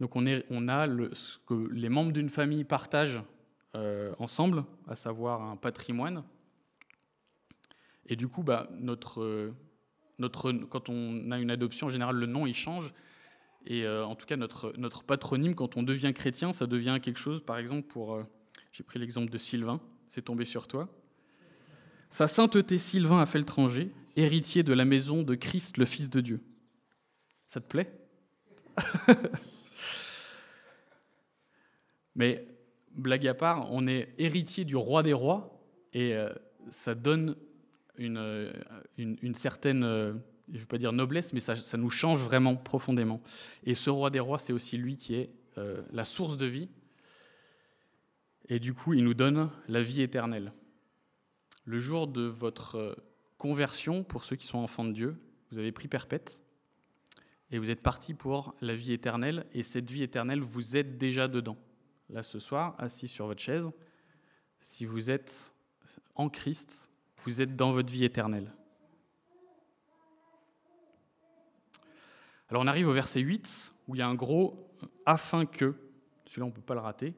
Donc 0.00 0.16
on, 0.16 0.26
a 0.26 0.86
ce 1.14 1.38
que 1.46 1.68
les 1.72 1.88
membres 1.88 2.12
d'une 2.12 2.28
famille 2.28 2.64
partagent 2.64 3.22
euh, 3.76 4.12
ensemble, 4.18 4.64
à 4.88 4.96
savoir 4.96 5.42
un 5.42 5.56
patrimoine. 5.56 6.24
Et 8.06 8.16
du 8.16 8.26
coup, 8.26 8.42
bah, 8.42 8.68
notre, 8.72 9.52
notre, 10.18 10.52
quand 10.52 10.88
on 10.88 11.30
a 11.30 11.38
une 11.38 11.50
adoption, 11.50 11.86
en 11.86 11.90
général, 11.90 12.16
le 12.16 12.26
nom, 12.26 12.46
il 12.46 12.54
change. 12.54 12.92
Et 13.64 13.84
euh, 13.84 14.04
en 14.04 14.16
tout 14.16 14.26
cas, 14.26 14.36
notre, 14.36 14.74
notre 14.76 15.04
patronyme, 15.04 15.54
quand 15.54 15.76
on 15.76 15.84
devient 15.84 16.12
chrétien, 16.12 16.52
ça 16.52 16.66
devient 16.66 16.98
quelque 17.00 17.20
chose, 17.20 17.40
par 17.40 17.58
exemple, 17.58 17.86
pour... 17.86 18.20
J'ai 18.72 18.82
pris 18.82 18.98
l'exemple 18.98 19.30
de 19.30 19.38
Sylvain, 19.38 19.80
c'est 20.08 20.22
tombé 20.22 20.44
sur 20.44 20.66
toi. 20.66 20.88
Sa 22.12 22.28
sainteté 22.28 22.76
Sylvain 22.76 23.20
a 23.22 23.26
fait 23.26 23.38
l'étranger, 23.38 23.90
héritier 24.16 24.62
de 24.62 24.74
la 24.74 24.84
maison 24.84 25.22
de 25.22 25.34
Christ, 25.34 25.78
le 25.78 25.86
Fils 25.86 26.10
de 26.10 26.20
Dieu. 26.20 26.42
Ça 27.48 27.58
te 27.58 27.66
plaît? 27.66 27.90
Mais 32.14 32.46
blague 32.94 33.26
à 33.26 33.32
part, 33.32 33.72
on 33.72 33.86
est 33.86 34.12
héritier 34.18 34.66
du 34.66 34.76
roi 34.76 35.02
des 35.02 35.14
rois 35.14 35.58
et 35.94 36.14
euh, 36.14 36.28
ça 36.68 36.94
donne 36.94 37.34
une, 37.96 38.18
euh, 38.18 38.52
une, 38.98 39.34
certaine, 39.34 39.82
euh, 39.82 40.12
je 40.48 40.56
ne 40.56 40.58
veux 40.58 40.66
pas 40.66 40.76
dire 40.76 40.92
noblesse, 40.92 41.32
mais 41.32 41.40
ça, 41.40 41.56
ça, 41.56 41.78
nous 41.78 41.88
change 41.88 42.18
vraiment 42.18 42.56
profondément. 42.56 43.22
Et 43.64 43.74
ce 43.74 43.88
roi 43.88 44.10
des 44.10 44.20
rois, 44.20 44.38
c'est 44.38 44.52
aussi 44.52 44.76
lui 44.76 44.96
qui 44.96 45.14
est 45.14 45.30
la 45.92 46.04
source 46.04 46.36
de 46.36 46.44
vie. 46.44 46.68
Et 48.50 48.58
du 48.58 48.74
coup, 48.74 48.92
il 48.92 49.02
nous 49.02 49.14
donne 49.14 49.48
la 49.68 49.82
vie 49.82 50.02
éternelle. 50.02 50.52
Le 51.64 51.78
jour 51.78 52.08
de 52.08 52.22
votre 52.22 52.96
conversion, 53.38 54.04
pour 54.04 54.24
ceux 54.24 54.36
qui 54.36 54.46
sont 54.46 54.58
enfants 54.58 54.84
de 54.84 54.92
Dieu, 54.92 55.16
vous 55.50 55.58
avez 55.58 55.72
pris 55.72 55.88
perpète 55.88 56.42
et 57.50 57.58
vous 57.58 57.70
êtes 57.70 57.82
parti 57.82 58.14
pour 58.14 58.54
la 58.60 58.74
vie 58.74 58.92
éternelle. 58.92 59.46
Et 59.52 59.62
cette 59.62 59.90
vie 59.90 60.02
éternelle, 60.02 60.40
vous 60.40 60.76
êtes 60.76 60.98
déjà 60.98 61.28
dedans 61.28 61.56
là 62.12 62.22
ce 62.22 62.38
soir, 62.38 62.74
assis 62.78 63.08
sur 63.08 63.26
votre 63.26 63.40
chaise, 63.40 63.70
si 64.60 64.84
vous 64.84 65.10
êtes 65.10 65.54
en 66.14 66.28
Christ, 66.28 66.90
vous 67.18 67.40
êtes 67.40 67.56
dans 67.56 67.72
votre 67.72 67.92
vie 67.92 68.04
éternelle. 68.04 68.52
Alors 72.48 72.62
on 72.62 72.66
arrive 72.66 72.88
au 72.88 72.92
verset 72.92 73.20
8, 73.20 73.72
où 73.88 73.94
il 73.94 73.98
y 73.98 74.02
a 74.02 74.06
un 74.06 74.14
gros 74.14 74.68
afin 75.06 75.46
que, 75.46 75.74
celui-là 76.26 76.44
on 76.44 76.50
ne 76.50 76.54
peut 76.54 76.60
pas 76.60 76.74
le 76.74 76.80
rater. 76.80 77.14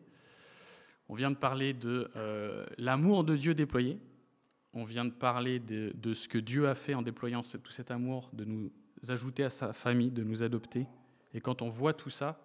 On 1.09 1.15
vient 1.15 1.31
de 1.31 1.37
parler 1.37 1.75
de 1.75 2.11
euh, 2.17 2.65
l'amour 2.79 3.25
de 3.25 3.37
Dieu 3.37 3.55
déployé, 3.55 3.99
on 4.75 4.85
vient 4.85 5.05
de 5.05 5.11
parler 5.11 5.61
de, 5.61 6.15
ce 6.15 6.29
que 6.29 6.39
Dieu 6.39 6.69
a 6.69 6.75
fait 6.75 6.95
en 6.95 7.03
déployant 7.03 7.43
tout 7.43 7.71
cet 7.71 7.91
amour, 7.91 8.29
de 8.33 8.45
nous 8.45 8.71
ajouter 9.09 9.45
à 9.45 9.51
sa 9.51 9.73
famille, 9.73 10.11
de 10.11 10.25
nous 10.25 10.43
adopter. 10.43 10.87
Et 11.33 11.41
quand 11.41 11.63
on 11.63 11.69
voit 11.69 11.95
tout 11.95 12.11
ça, 12.11 12.45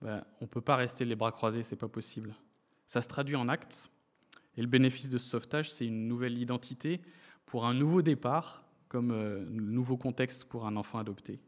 ben, 0.00 0.24
on 0.40 0.44
ne 0.44 0.48
peut 0.48 0.60
pas 0.60 0.76
rester 0.76 1.04
les 1.04 1.16
bras 1.16 1.32
croisés, 1.32 1.62
c'est 1.62 1.76
pas 1.76 1.88
possible. 1.88 2.34
Ça 2.86 3.02
se 3.02 3.08
traduit 3.08 3.36
en 3.36 3.48
actes, 3.48 3.90
et 4.56 4.62
le 4.62 4.68
bénéfice 4.68 5.10
de 5.10 5.18
ce 5.18 5.28
sauvetage, 5.28 5.70
c'est 5.70 5.86
une 5.86 6.08
nouvelle 6.08 6.38
identité 6.38 7.00
pour 7.46 7.66
un 7.66 7.74
nouveau 7.74 8.02
départ, 8.02 8.64
comme 8.88 9.12
euh, 9.12 9.44
nouveau 9.48 9.96
contexte 9.96 10.44
pour 10.44 10.66
un 10.66 10.76
enfant 10.76 10.98
adopté. 10.98 11.40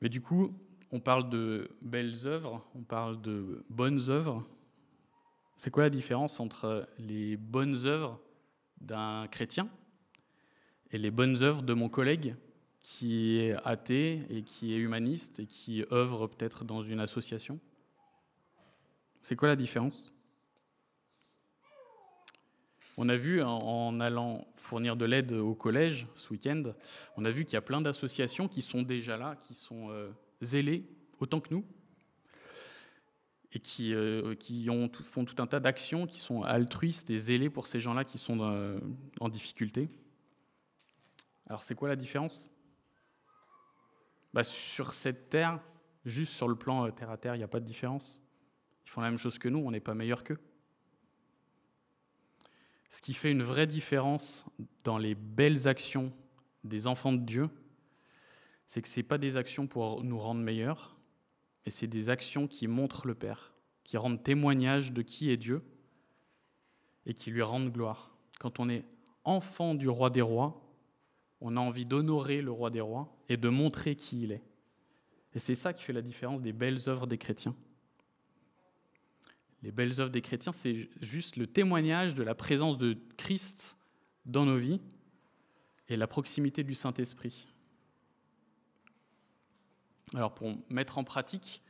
Mais 0.00 0.08
du 0.08 0.20
coup, 0.20 0.54
on 0.92 1.00
parle 1.00 1.28
de 1.30 1.70
belles 1.82 2.26
œuvres, 2.26 2.64
on 2.74 2.82
parle 2.82 3.20
de 3.20 3.64
bonnes 3.68 4.08
œuvres. 4.08 4.46
C'est 5.56 5.70
quoi 5.70 5.84
la 5.84 5.90
différence 5.90 6.38
entre 6.38 6.86
les 6.98 7.36
bonnes 7.36 7.86
œuvres 7.86 8.20
d'un 8.80 9.26
chrétien 9.28 9.68
et 10.90 10.98
les 10.98 11.10
bonnes 11.10 11.42
œuvres 11.42 11.62
de 11.62 11.72
mon 11.72 11.88
collègue 11.88 12.36
qui 12.82 13.38
est 13.38 13.56
athée 13.64 14.26
et 14.28 14.42
qui 14.42 14.74
est 14.74 14.76
humaniste 14.76 15.40
et 15.40 15.46
qui 15.46 15.84
œuvre 15.90 16.26
peut-être 16.26 16.64
dans 16.64 16.82
une 16.82 17.00
association? 17.00 17.58
C'est 19.22 19.34
quoi 19.34 19.48
la 19.48 19.56
différence? 19.56 20.12
On 22.98 23.08
a 23.08 23.16
vu 23.16 23.42
en 23.42 23.98
allant 24.00 24.46
fournir 24.56 24.96
de 24.96 25.04
l'aide 25.04 25.32
au 25.32 25.54
collège 25.54 26.06
ce 26.16 26.30
week-end, 26.32 26.62
on 27.16 27.24
a 27.24 27.30
vu 27.30 27.44
qu'il 27.44 27.54
y 27.54 27.58
a 27.58 27.62
plein 27.62 27.80
d'associations 27.80 28.46
qui 28.46 28.62
sont 28.62 28.82
déjà 28.82 29.16
là, 29.16 29.36
qui 29.36 29.54
sont 29.54 29.90
euh, 29.90 30.10
zélées 30.40 30.84
autant 31.18 31.40
que 31.40 31.52
nous, 31.52 31.64
qui, 33.66 33.94
euh, 33.94 34.34
font 35.02 35.24
tout 35.24 35.42
un 35.42 35.46
tas 35.46 35.58
d'actions 35.58 36.06
qui 36.06 36.20
sont 36.20 36.42
altruistes 36.42 37.10
et 37.10 37.18
zélées 37.18 37.50
pour 37.50 37.66
ces 37.66 37.80
gens-là 37.80 38.04
qui 38.04 38.16
sont 38.16 38.40
en 39.20 39.28
difficulté. 39.28 39.88
Alors 41.48 41.64
c'est 41.64 41.74
quoi 41.74 41.88
la 41.88 41.96
différence? 41.96 42.52
Bah, 44.32 44.44
sur 44.44 44.92
cette 44.92 45.30
terre, 45.30 45.60
juste 46.04 46.32
sur 46.32 46.46
le 46.46 46.54
plan 46.54 46.86
euh, 46.86 46.90
terre 46.90 47.10
à 47.10 47.16
terre, 47.16 47.34
il 47.34 47.38
n'y 47.38 47.44
a 47.44 47.48
pas 47.48 47.58
de 47.58 47.64
différence. 47.64 48.20
Ils 48.84 48.90
font 48.90 49.00
la 49.00 49.10
même 49.10 49.18
chose 49.18 49.38
que 49.38 49.48
nous, 49.48 49.58
on 49.58 49.70
n'est 49.72 49.80
pas 49.80 49.94
meilleur 49.94 50.22
qu'eux. 50.22 50.38
Ce 52.90 53.02
qui 53.02 53.14
fait 53.14 53.32
une 53.32 53.42
vraie 53.42 53.66
différence 53.66 54.44
dans 54.84 54.98
les 54.98 55.16
belles 55.16 55.66
actions 55.66 56.12
des 56.62 56.86
enfants 56.86 57.12
de 57.12 57.24
Dieu, 57.24 57.50
c'est 58.66 58.80
que 58.80 58.88
ce 58.88 59.00
n'est 59.00 59.04
pas 59.04 59.18
des 59.18 59.36
actions 59.36 59.66
pour 59.66 60.04
nous 60.04 60.18
rendre 60.18 60.40
meilleurs, 60.40 60.96
mais 61.64 61.72
c'est 61.72 61.88
des 61.88 62.10
actions 62.10 62.46
qui 62.46 62.68
montrent 62.68 63.06
le 63.08 63.14
Père, 63.14 63.55
qui 63.86 63.96
rendent 63.96 64.20
témoignage 64.20 64.92
de 64.92 65.00
qui 65.00 65.30
est 65.30 65.36
Dieu 65.36 65.62
et 67.06 67.14
qui 67.14 67.30
lui 67.30 67.42
rendent 67.42 67.70
gloire. 67.70 68.10
Quand 68.40 68.58
on 68.58 68.68
est 68.68 68.84
enfant 69.22 69.76
du 69.76 69.88
roi 69.88 70.10
des 70.10 70.22
rois, 70.22 70.60
on 71.40 71.56
a 71.56 71.60
envie 71.60 71.86
d'honorer 71.86 72.42
le 72.42 72.50
roi 72.50 72.70
des 72.70 72.80
rois 72.80 73.16
et 73.28 73.36
de 73.36 73.48
montrer 73.48 73.94
qui 73.94 74.24
il 74.24 74.32
est. 74.32 74.42
Et 75.34 75.38
c'est 75.38 75.54
ça 75.54 75.72
qui 75.72 75.84
fait 75.84 75.92
la 75.92 76.02
différence 76.02 76.42
des 76.42 76.52
belles 76.52 76.80
œuvres 76.88 77.06
des 77.06 77.16
chrétiens. 77.16 77.54
Les 79.62 79.70
belles 79.70 80.00
œuvres 80.00 80.10
des 80.10 80.22
chrétiens, 80.22 80.52
c'est 80.52 80.88
juste 81.00 81.36
le 81.36 81.46
témoignage 81.46 82.16
de 82.16 82.24
la 82.24 82.34
présence 82.34 82.78
de 82.78 82.98
Christ 83.16 83.78
dans 84.24 84.46
nos 84.46 84.58
vies 84.58 84.80
et 85.88 85.96
la 85.96 86.08
proximité 86.08 86.64
du 86.64 86.74
Saint-Esprit. 86.74 87.46
Alors 90.14 90.34
pour 90.34 90.52
mettre 90.70 90.98
en 90.98 91.04
pratique 91.04 91.62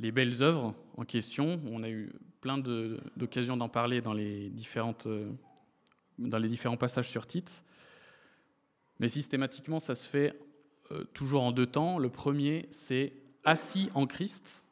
les 0.00 0.12
belles 0.12 0.42
œuvres 0.42 0.74
en 0.96 1.04
question, 1.04 1.60
on 1.70 1.82
a 1.82 1.88
eu 1.88 2.12
plein 2.40 2.58
d'occasions 2.58 3.56
d'en 3.56 3.68
parler 3.68 4.00
dans 4.00 4.12
les, 4.12 4.50
différentes, 4.50 5.06
euh, 5.06 5.30
dans 6.18 6.38
les 6.38 6.48
différents 6.48 6.76
passages 6.76 7.08
sur 7.08 7.26
Tite. 7.26 7.62
Mais 9.00 9.08
systématiquement, 9.08 9.80
ça 9.80 9.94
se 9.94 10.08
fait 10.08 10.38
euh, 10.92 11.04
toujours 11.14 11.42
en 11.42 11.52
deux 11.52 11.66
temps. 11.66 11.98
Le 11.98 12.08
premier, 12.08 12.66
c'est 12.70 13.12
assis 13.44 13.90
en 13.94 14.06
Christ, 14.06 14.66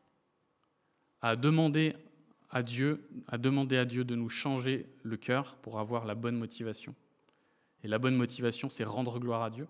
à 1.22 1.36
demander 1.36 1.94
à 2.50 2.62
Dieu, 2.62 3.08
à 3.26 3.38
demander 3.38 3.76
à 3.76 3.84
Dieu 3.84 4.04
de 4.04 4.14
nous 4.14 4.28
changer 4.28 4.86
le 5.02 5.16
cœur 5.16 5.56
pour 5.56 5.78
avoir 5.78 6.04
la 6.06 6.14
bonne 6.14 6.36
motivation. 6.36 6.94
Et 7.82 7.88
la 7.88 7.98
bonne 7.98 8.16
motivation, 8.16 8.68
c'est 8.68 8.84
rendre 8.84 9.18
gloire 9.18 9.42
à 9.42 9.50
Dieu. 9.50 9.66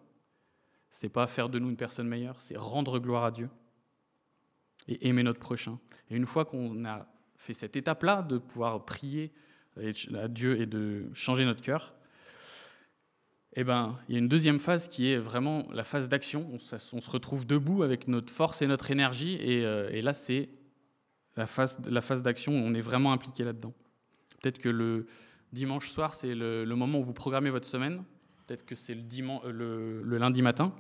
C'est 0.90 1.08
pas 1.08 1.26
faire 1.26 1.48
de 1.48 1.58
nous 1.58 1.68
une 1.68 1.76
personne 1.76 2.08
meilleure, 2.08 2.40
c'est 2.40 2.56
rendre 2.56 2.98
gloire 2.98 3.24
à 3.24 3.30
Dieu 3.30 3.48
et 4.88 5.09
aimer 5.09 5.22
notre 5.22 5.40
prochain. 5.40 5.79
Et 6.11 6.16
une 6.16 6.27
fois 6.27 6.44
qu'on 6.44 6.85
a 6.85 7.07
fait 7.37 7.55
cette 7.55 7.77
étape-là 7.77 8.22
de 8.22 8.38
pouvoir 8.38 8.85
prier 8.85 9.33
à 10.14 10.29
Dieu 10.29 10.61
et 10.61 10.66
de 10.66 11.11
changer 11.12 11.44
notre 11.44 11.61
cœur, 11.61 11.94
eh 13.59 13.64
ben, 13.64 13.99
il 14.09 14.12
y 14.12 14.16
a 14.16 14.18
une 14.18 14.29
deuxième 14.29 14.59
phase 14.59 14.88
qui 14.88 15.11
est 15.11 15.16
vraiment 15.16 15.66
la 15.72 15.83
phase 15.83 16.09
d'action. 16.09 16.46
On, 16.53 16.59
se 16.59 17.11
retrouve 17.11 17.46
debout 17.46 17.83
avec 17.83 18.07
notre 18.07 18.31
force 18.31 18.61
et 18.61 18.66
notre 18.66 18.90
énergie, 18.90 19.37
et, 19.40 19.64
euh, 19.64 20.03
là, 20.03 20.12
c'est 20.12 20.51
la 21.37 21.46
phase, 21.46 21.81
la 21.87 22.03
phase 22.03 22.22
d'action 22.22 22.53
on 22.53 22.75
est 22.75 22.81
vraiment 22.81 23.12
impliqué 23.12 23.44
là-dedans. 23.44 23.72
Peut-être 24.42 24.59
que 24.59 24.68
le 24.68 25.07
dimanche 25.53 25.88
soir, 25.88 26.12
c'est 26.12 26.35
le, 26.35 26.66
moment 26.66 26.99
où 26.99 27.03
vous 27.03 27.14
programmez 27.14 27.51
votre 27.51 27.66
semaine. 27.66 28.05
Peut-être 28.46 28.64
que 28.66 28.75
c'est 28.75 28.94
le, 28.94 29.03
euh, 29.03 30.03
le, 30.05 30.18
lundi 30.18 30.42
matin 30.42 30.72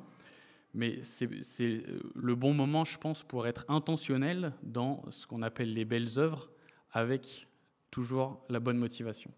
mais 0.74 1.02
c'est 1.02 1.26
euh, 1.62 2.00
le 2.14 2.34
bon 2.34 2.52
moment, 2.52 2.84
je 2.84 2.98
pense, 2.98 3.22
pour 3.22 3.46
être 3.46 3.64
intentionnel 3.68 4.52
dans 4.62 5.02
ce 5.10 5.26
qu'on 5.26 5.42
appelle 5.42 5.72
les 5.72 5.84
belles 5.84 6.18
œuvres, 6.18 6.50
avec 6.92 7.48
toujours 7.90 8.44
la 8.48 8.60
bonne 8.60 8.78
motivation. 8.78 9.32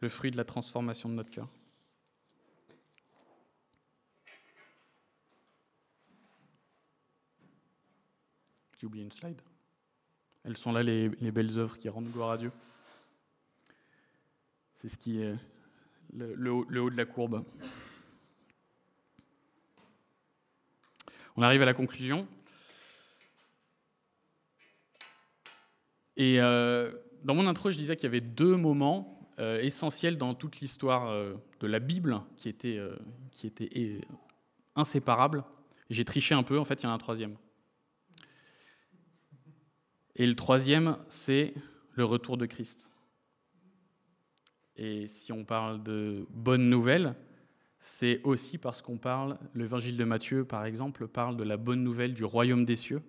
Le 0.00 0.08
fruit 0.08 0.30
de 0.30 0.36
la 0.36 0.44
transformation 0.44 1.08
de 1.08 1.14
notre 1.14 1.30
cœur. 1.30 1.48
J'ai 8.78 8.86
oublié 8.86 9.04
une 9.04 9.12
slide. 9.12 9.40
Elles 10.42 10.56
sont 10.56 10.72
là 10.72 10.82
les, 10.82 11.08
belles 11.08 11.58
œuvres 11.58 11.78
qui 11.78 11.88
rendent 11.88 12.10
gloire 12.10 12.32
à 12.32 12.38
Dieu. 12.38 12.52
C'est 14.82 14.88
ce 14.88 14.98
qui 14.98 15.22
est 15.22 15.34
le 16.12 16.50
haut 16.50 16.90
de 16.90 16.96
la 16.96 17.06
courbe. 17.06 17.44
On 21.36 21.42
arrive 21.42 21.62
à 21.62 21.64
la 21.64 21.74
conclusion. 21.74 22.28
Et 26.16 26.40
euh, 26.40 26.92
dans 27.24 27.34
mon 27.34 27.46
intro, 27.48 27.70
je 27.70 27.76
disais 27.76 27.96
qu'il 27.96 28.04
y 28.04 28.06
avait 28.06 28.20
deux 28.20 28.56
moments 28.56 29.28
euh, 29.40 29.60
essentiels 29.60 30.16
dans 30.16 30.34
toute 30.34 30.60
l'histoire 30.60 31.08
euh, 31.08 31.34
de 31.58 31.66
la 31.66 31.80
Bible 31.80 32.20
qui 32.36 32.48
étaient, 32.48 32.80
qui 33.32 33.48
étaient 33.48 34.00
inséparables. 34.76 35.44
J'ai 35.90 36.04
triché 36.04 36.34
un 36.34 36.44
peu, 36.44 36.58
en 36.58 36.64
fait, 36.64 36.82
il 36.82 36.84
y 36.84 36.86
en 36.86 36.90
a 36.90 36.94
un 36.94 36.98
troisième. 36.98 37.36
Et 40.14 40.26
le 40.26 40.36
troisième, 40.36 40.98
c'est 41.08 41.52
le 41.94 42.04
retour 42.04 42.36
de 42.36 42.46
Christ. 42.46 42.92
Et 44.76 45.08
si 45.08 45.32
on 45.32 45.44
parle 45.44 45.82
de 45.82 46.26
bonnes 46.30 46.68
nouvelles, 46.68 47.14
c'est 47.86 48.22
aussi 48.24 48.56
parce 48.56 48.80
qu'on 48.80 48.96
parle, 48.96 49.36
l'évangile 49.54 49.98
de 49.98 50.04
Matthieu 50.04 50.46
par 50.46 50.64
exemple, 50.64 51.06
parle 51.06 51.36
de 51.36 51.44
la 51.44 51.58
bonne 51.58 51.84
nouvelle 51.84 52.14
du 52.14 52.24
royaume 52.24 52.64
des 52.64 52.76
cieux. 52.76 53.02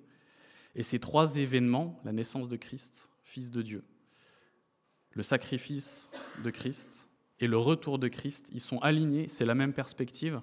Et 0.76 0.84
ces 0.84 1.00
trois 1.00 1.38
événements, 1.38 1.98
la 2.04 2.12
naissance 2.12 2.50
de 2.50 2.58
Christ, 2.58 3.14
Fils 3.24 3.52
de 3.52 3.62
Dieu, 3.62 3.86
le 5.12 5.24
sacrifice 5.24 6.12
de 6.44 6.50
Christ 6.50 7.10
et 7.40 7.48
le 7.48 7.58
retour 7.58 8.00
de 8.00 8.10
Christ, 8.10 8.50
ils 8.52 8.60
sont 8.60 8.80
alignés, 8.80 9.30
c'est 9.30 9.46
la 9.46 9.56
même 9.56 9.72
perspective. 9.72 10.42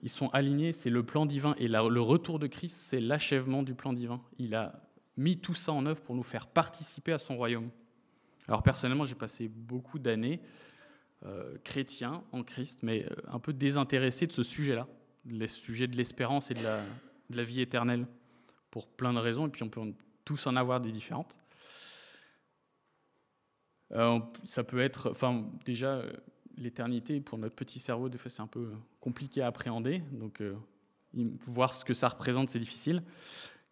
Ils 0.00 0.08
sont 0.08 0.28
alignés, 0.28 0.72
c'est 0.72 0.88
le 0.88 1.02
plan 1.02 1.26
divin. 1.26 1.56
Et 1.58 1.66
le 1.66 2.00
retour 2.00 2.38
de 2.38 2.46
Christ, 2.46 2.76
c'est 2.76 3.00
l'achèvement 3.00 3.64
du 3.64 3.74
plan 3.74 3.92
divin. 3.92 4.22
Il 4.38 4.54
a 4.54 4.80
mis 5.16 5.36
tout 5.40 5.54
ça 5.54 5.72
en 5.72 5.84
œuvre 5.84 6.00
pour 6.00 6.14
nous 6.14 6.22
faire 6.22 6.46
participer 6.46 7.12
à 7.12 7.18
son 7.18 7.36
royaume. 7.36 7.70
Alors 8.46 8.62
personnellement, 8.62 9.04
j'ai 9.04 9.16
passé 9.16 9.48
beaucoup 9.48 9.98
d'années 9.98 10.40
euh, 11.26 11.56
chrétien 11.64 12.22
en 12.32 12.42
Christ, 12.42 12.80
mais 12.82 13.04
euh, 13.04 13.14
un 13.28 13.38
peu 13.38 13.52
désintéressé 13.52 14.26
de 14.26 14.32
ce 14.32 14.42
sujet-là, 14.42 14.86
le 15.26 15.46
sujet 15.46 15.86
de 15.86 15.96
l'espérance 15.96 16.50
et 16.50 16.54
de 16.54 16.62
la, 16.62 17.44
vie 17.44 17.60
éternelle, 17.60 18.06
pour 18.70 18.88
plein 18.88 19.12
de 19.12 19.18
raisons, 19.18 19.46
et 19.46 19.50
puis 19.50 19.62
on 19.62 19.68
peut 19.68 19.80
tous 20.24 20.46
en 20.46 20.56
avoir 20.56 20.80
des 20.80 20.90
différentes. 20.90 21.36
Euh, 23.92 24.18
ça 24.44 24.64
peut 24.64 24.80
être, 24.80 25.10
enfin 25.10 25.46
déjà, 25.64 26.02
l'éternité, 26.56 27.20
pour 27.20 27.38
notre 27.38 27.54
petit 27.54 27.78
cerveau, 27.78 28.08
des 28.08 28.18
fois 28.18 28.30
c'est 28.30 28.42
un 28.42 28.46
peu 28.46 28.72
compliqué 29.00 29.42
à 29.42 29.46
appréhender, 29.46 30.02
donc 30.12 30.42
voir 31.46 31.74
ce 31.74 31.84
que 31.84 31.94
ça 31.94 32.08
représente, 32.08 32.48
c'est 32.50 32.58
difficile. 32.58 33.02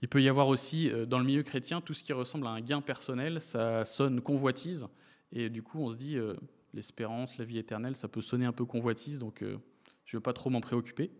Il 0.02 0.08
peut 0.08 0.20
y 0.20 0.28
avoir 0.28 0.48
aussi, 0.48 0.90
euh, 0.90 1.06
dans 1.06 1.18
le 1.18 1.24
milieu 1.24 1.44
chrétien, 1.44 1.80
tout 1.80 1.94
ce 1.94 2.02
qui 2.02 2.12
ressemble 2.12 2.46
à 2.48 2.50
un 2.50 2.60
gain 2.60 2.80
personnel, 2.80 3.40
ça 3.40 3.84
sonne 3.84 4.20
convoitise, 4.20 4.88
et 5.30 5.48
du 5.48 5.62
coup 5.62 5.78
on 5.78 5.90
se 5.90 5.96
dit, 5.96 6.16
euh, 6.16 6.34
l'espérance, 6.74 7.38
la 7.38 7.44
vie 7.44 7.58
éternelle, 7.58 7.96
ça 7.96 8.08
peut 8.08 8.20
sonner 8.20 8.46
un 8.46 8.52
peu 8.52 8.64
convoitise, 8.64 9.18
donc 9.18 9.42
euh, 9.42 9.58
je 10.04 10.16
ne 10.16 10.18
veux 10.18 10.22
pas 10.22 10.32
trop 10.32 10.50
m'en 10.50 10.60
préoccuper. 10.60 11.10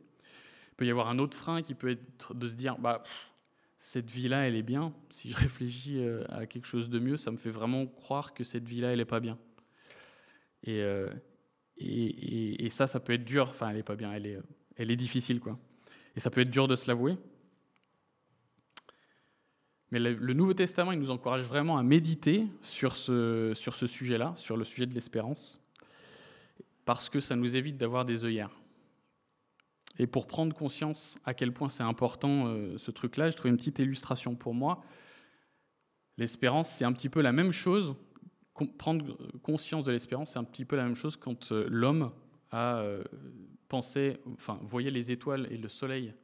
Il 0.71 0.75
peut 0.77 0.87
y 0.87 0.91
avoir 0.91 1.09
un 1.09 1.19
autre 1.19 1.37
frein 1.37 1.63
qui 1.63 1.75
peut 1.75 1.91
être 1.91 2.35
de 2.35 2.49
se 2.49 2.57
dire, 2.57 2.79
bah, 2.79 3.03
cette 3.81 4.11
vie-là, 4.11 4.47
elle 4.47 4.57
est 4.57 4.63
bien. 4.63 4.95
Si 5.11 5.31
je 5.31 5.37
réfléchis 5.37 6.03
à 6.29 6.47
quelque 6.47 6.67
chose 6.67 6.89
de 6.89 6.99
mieux, 6.99 7.17
ça 7.17 7.31
me 7.31 7.37
fait 7.37 7.51
vraiment 7.51 7.87
croire 7.87 8.33
que 8.33 8.45
cette 8.45 8.67
vie-là, 8.67 8.93
elle 8.93 8.99
n'est 8.99 9.05
pas 9.05 9.21
bien. 9.21 9.39
Et, 10.65 10.81
et, 11.77 12.65
et, 12.65 12.71
ça, 12.71 12.87
ça 12.87 13.01
peut 13.01 13.13
être 13.13 13.25
dur. 13.25 13.49
Enfin, 13.51 13.69
elle 13.69 13.77
n'est 13.77 13.83
pas 13.83 13.97
bien, 13.97 14.13
elle 14.13 14.27
est, 14.27 14.39
elle 14.77 14.91
est 14.91 14.97
difficile, 14.97 15.41
quoi. 15.41 15.59
Et 16.17 16.21
ça 16.21 16.31
peut 16.31 16.41
être 16.41 16.51
dur 16.51 16.69
de 16.69 16.77
se 16.77 16.87
l'avouer. 16.89 17.17
Mais 19.93 20.01
le, 20.01 20.33
Nouveau 20.33 20.55
Testament, 20.55 20.93
il 20.93 20.99
nous 20.99 21.11
encourage 21.11 21.43
vraiment 21.43 21.77
à 21.77 21.83
méditer 21.83 22.47
sur 22.63 22.97
ce, 22.97 23.53
sur 23.55 23.75
ce 23.75 23.87
sujet-là, 23.87 24.33
sur 24.37 24.57
le 24.57 24.65
sujet 24.65 24.87
de 24.87 24.95
l'espérance, 24.95 25.63
parce 26.87 27.11
que 27.11 27.21
ça 27.21 27.37
nous 27.37 27.57
évite 27.57 27.77
d'avoir 27.77 28.07
des 28.07 28.25
œillères. 28.25 28.51
Et 29.99 30.07
pour 30.07 30.27
prendre 30.27 30.57
conscience 30.57 31.19
à 31.27 31.35
quel 31.35 31.53
point 31.53 31.69
c'est 31.69 31.83
important 31.83 32.47
euh, 32.47 32.79
ce 32.79 32.91
truc-là, 32.91 33.29
je 33.29 33.37
trouve 33.37 33.51
une 33.51 33.59
petite 33.59 33.81
illustration 33.81 34.35
pour 34.35 34.55
moi. 34.55 34.83
L'espérance, 36.17 36.71
c'est 36.71 36.87
un 36.87 36.93
petit 36.95 37.11
peu 37.11 37.21
la 37.21 37.33
même 37.33 37.53
chose. 37.53 37.95
Prendre 38.79 39.19
conscience 39.43 39.85
de 39.85 39.93
l'espérance, 39.93 40.33
c'est 40.33 40.39
un 40.39 40.45
petit 40.45 40.65
peu 40.65 40.77
la 40.77 40.85
même 40.85 40.95
chose 40.95 41.19
quand 41.19 41.53
euh, 41.53 41.69
l'homme 41.71 42.13
a 42.51 42.79
euh, 42.79 43.05
pensé, 43.69 44.17
enfin, 44.33 44.59
voyait 44.63 44.91
les 44.91 45.13
étoiles 45.13 45.47
et 45.51 45.59
le 45.59 45.69
soleil 45.69 46.15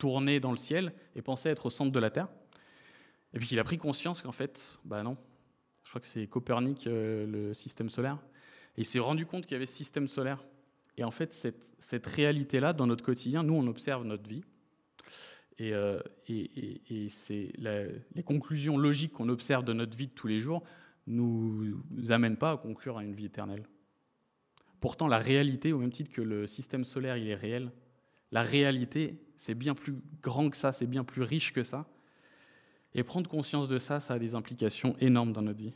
tourner 0.00 0.40
dans 0.40 0.50
le 0.50 0.56
ciel 0.56 0.92
et 1.14 1.22
pensait 1.22 1.50
être 1.50 1.66
au 1.66 1.70
centre 1.70 1.92
de 1.92 1.98
la 2.00 2.10
Terre. 2.10 2.28
Et 3.34 3.38
puis 3.38 3.48
il 3.52 3.58
a 3.60 3.64
pris 3.64 3.78
conscience 3.78 4.22
qu'en 4.22 4.32
fait, 4.32 4.80
bah 4.84 5.04
non, 5.04 5.16
je 5.84 5.90
crois 5.90 6.00
que 6.00 6.06
c'est 6.06 6.26
Copernic, 6.26 6.86
euh, 6.86 7.26
le 7.26 7.54
système 7.54 7.90
solaire. 7.90 8.18
Et 8.76 8.80
il 8.80 8.84
s'est 8.84 8.98
rendu 8.98 9.26
compte 9.26 9.44
qu'il 9.44 9.52
y 9.52 9.56
avait 9.56 9.66
ce 9.66 9.76
système 9.76 10.08
solaire. 10.08 10.42
Et 10.96 11.04
en 11.04 11.10
fait, 11.10 11.32
cette, 11.32 12.06
réalité-là, 12.06 12.72
dans 12.72 12.86
notre 12.86 13.04
quotidien, 13.04 13.42
nous, 13.42 13.54
on 13.54 13.66
observe 13.66 14.04
notre 14.04 14.28
vie. 14.28 14.42
Et, 15.58 15.72
euh, 15.74 16.00
c'est 17.10 17.52
les 17.58 18.22
conclusions 18.24 18.78
logiques 18.78 19.12
qu'on 19.12 19.28
observe 19.28 19.64
de 19.64 19.72
notre 19.72 19.96
vie 19.96 20.08
de 20.08 20.12
tous 20.12 20.26
les 20.26 20.40
jours 20.40 20.64
nous, 21.06 21.82
nous 21.90 22.12
amènent 22.12 22.36
pas 22.36 22.52
à 22.52 22.56
conclure 22.56 22.98
à 22.98 23.04
une 23.04 23.14
vie 23.14 23.26
éternelle. 23.26 23.66
Pourtant, 24.80 25.08
la 25.08 25.18
réalité, 25.18 25.72
au 25.72 25.78
même 25.78 25.90
titre 25.90 26.10
que 26.10 26.22
le 26.22 26.46
système 26.46 26.84
solaire, 26.84 27.16
il 27.16 27.28
est 27.28 27.34
réel, 27.34 27.70
la 28.32 28.42
réalité, 28.42 29.18
c'est 29.36 29.54
bien 29.54 29.74
plus 29.74 29.94
grand 30.22 30.50
que 30.50 30.56
ça, 30.56 30.72
c'est 30.72 30.86
bien 30.86 31.04
plus 31.04 31.22
riche 31.22 31.52
que 31.52 31.62
ça. 31.62 31.86
Et 32.94 33.02
prendre 33.02 33.28
conscience 33.28 33.68
de 33.68 33.78
ça, 33.78 34.00
ça 34.00 34.14
a 34.14 34.18
des 34.18 34.34
implications 34.34 34.96
énormes 34.98 35.32
dans 35.32 35.42
notre 35.42 35.58
vie. 35.58 35.72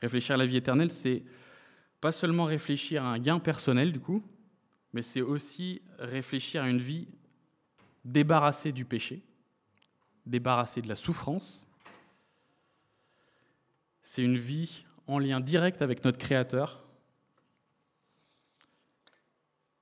Réfléchir 0.00 0.34
à 0.34 0.38
la 0.38 0.46
vie 0.46 0.56
éternelle, 0.56 0.90
c'est 0.90 1.24
pas 2.00 2.12
seulement 2.12 2.44
réfléchir 2.44 3.04
à 3.04 3.08
un 3.08 3.18
gain 3.18 3.40
personnel, 3.40 3.92
du 3.92 4.00
coup, 4.00 4.22
mais 4.92 5.02
c'est 5.02 5.20
aussi 5.20 5.82
réfléchir 5.98 6.62
à 6.62 6.68
une 6.68 6.78
vie 6.78 7.08
débarrassée 8.04 8.72
du 8.72 8.84
péché, 8.84 9.22
débarrassée 10.24 10.80
de 10.80 10.88
la 10.88 10.94
souffrance. 10.94 11.66
C'est 14.02 14.22
une 14.22 14.38
vie 14.38 14.84
en 15.06 15.18
lien 15.18 15.40
direct 15.40 15.82
avec 15.82 16.04
notre 16.04 16.18
Créateur, 16.18 16.87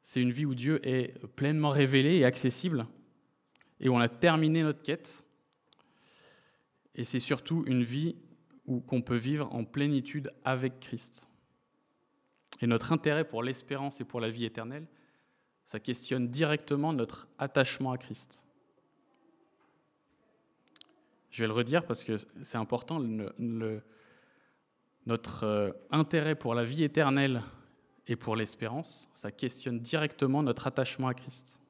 c'est 0.07 0.23
une 0.23 0.31
vie 0.31 0.47
où 0.47 0.55
Dieu 0.55 0.79
est 0.87 1.19
pleinement 1.35 1.71
révélé 1.71 2.19
et 2.19 2.25
accessible, 2.25 2.87
et 3.81 3.89
où 3.89 3.95
on 3.97 3.99
a 3.99 4.09
terminé 4.09 4.63
notre 4.63 4.85
quête. 4.85 5.27
Et 6.95 7.03
c'est 7.03 7.19
surtout 7.19 7.65
une 7.67 7.83
vie 7.83 8.15
où 8.67 8.79
qu'on 8.79 9.03
peut 9.03 9.17
vivre 9.17 9.53
en 9.53 9.65
plénitude 9.65 10.33
avec 10.45 10.79
Christ. 10.79 11.29
Et 12.61 12.69
notre 12.69 12.93
intérêt 12.93 13.27
pour 13.27 13.43
l'espérance 13.43 14.01
et 14.01 14.05
pour 14.05 14.21
la 14.21 14.31
vie 14.31 14.45
éternelle, 14.45 14.87
ça 15.65 15.81
questionne 15.81 16.29
directement 16.29 16.93
notre 16.93 17.27
attachement 17.37 17.91
à 17.91 17.99
Christ. 17.99 18.47
Je 21.33 21.43
vais 21.43 21.49
le 21.49 21.53
redire 21.53 21.85
parce 21.85 22.05
que 22.05 22.17
c'est 22.43 22.59
important. 22.59 23.01
notre 25.05 25.43
euh, 25.45 25.73
intérêt 25.91 26.37
pour 26.37 26.55
la 26.55 26.63
vie 26.63 26.85
éternelle 26.85 27.43
et 28.09 28.17
pour 28.17 28.37
l'espérance, 28.37 29.09
ça 29.15 29.31
questionne 29.31 29.81
directement 29.81 30.43
notre 30.43 30.67
attachement 30.67 31.09
à 31.09 31.15
Christ. 31.15 31.61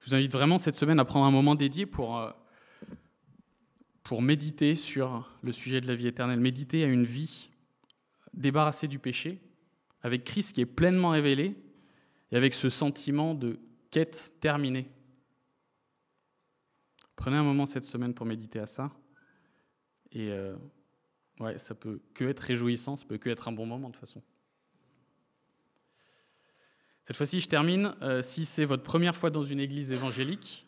Je 0.00 0.10
vous 0.10 0.14
invite 0.16 0.32
vraiment 0.32 0.58
cette 0.58 0.74
semaine 0.74 0.98
à 0.98 1.04
prendre 1.04 1.26
un 1.26 1.30
moment 1.30 1.54
dédié 1.54 1.86
pour, 1.86 2.18
euh, 2.18 2.30
pour 4.02 4.20
méditer 4.20 4.74
sur 4.74 5.30
le 5.42 5.52
sujet 5.52 5.80
de 5.80 5.86
la 5.86 5.94
vie 5.94 6.08
éternelle, 6.08 6.40
méditer 6.40 6.82
à 6.82 6.88
une 6.88 7.04
vie 7.04 7.50
débarrassée 8.34 8.88
du 8.88 8.98
péché, 8.98 9.40
avec 10.02 10.24
Christ 10.24 10.54
qui 10.54 10.62
est 10.62 10.66
pleinement 10.66 11.10
révélé 11.10 11.54
et 12.32 12.36
avec 12.36 12.54
ce 12.54 12.68
sentiment 12.68 13.34
de 13.34 13.60
quête 13.90 14.34
terminée. 14.40 14.90
Prenez 17.22 17.36
un 17.36 17.44
moment 17.44 17.66
cette 17.66 17.84
semaine 17.84 18.14
pour 18.14 18.26
méditer 18.26 18.58
à 18.58 18.66
ça. 18.66 18.90
Et 20.10 20.32
euh, 20.32 20.56
ouais, 21.38 21.56
ça 21.56 21.72
peut 21.72 22.00
que 22.14 22.24
être 22.24 22.40
réjouissant, 22.40 22.96
ça 22.96 23.04
peut 23.06 23.16
que 23.16 23.30
être 23.30 23.46
un 23.46 23.52
bon 23.52 23.64
moment 23.64 23.90
de 23.90 23.92
toute 23.92 24.00
façon. 24.00 24.20
Cette 27.04 27.16
fois-ci, 27.16 27.38
je 27.38 27.46
termine. 27.46 27.94
Euh, 28.02 28.22
si 28.22 28.44
c'est 28.44 28.64
votre 28.64 28.82
première 28.82 29.14
fois 29.14 29.30
dans 29.30 29.44
une 29.44 29.60
église 29.60 29.92
évangélique, 29.92 30.66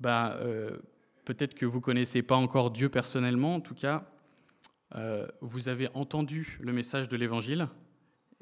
bah, 0.00 0.38
euh, 0.40 0.78
peut-être 1.26 1.54
que 1.54 1.66
vous 1.66 1.80
ne 1.80 1.84
connaissez 1.84 2.22
pas 2.22 2.36
encore 2.36 2.70
Dieu 2.70 2.88
personnellement. 2.88 3.56
En 3.56 3.60
tout 3.60 3.74
cas, 3.74 4.10
vous 5.42 5.68
avez 5.68 5.90
entendu 5.92 6.56
le 6.62 6.72
message 6.72 7.10
de 7.10 7.18
l'évangile. 7.18 7.68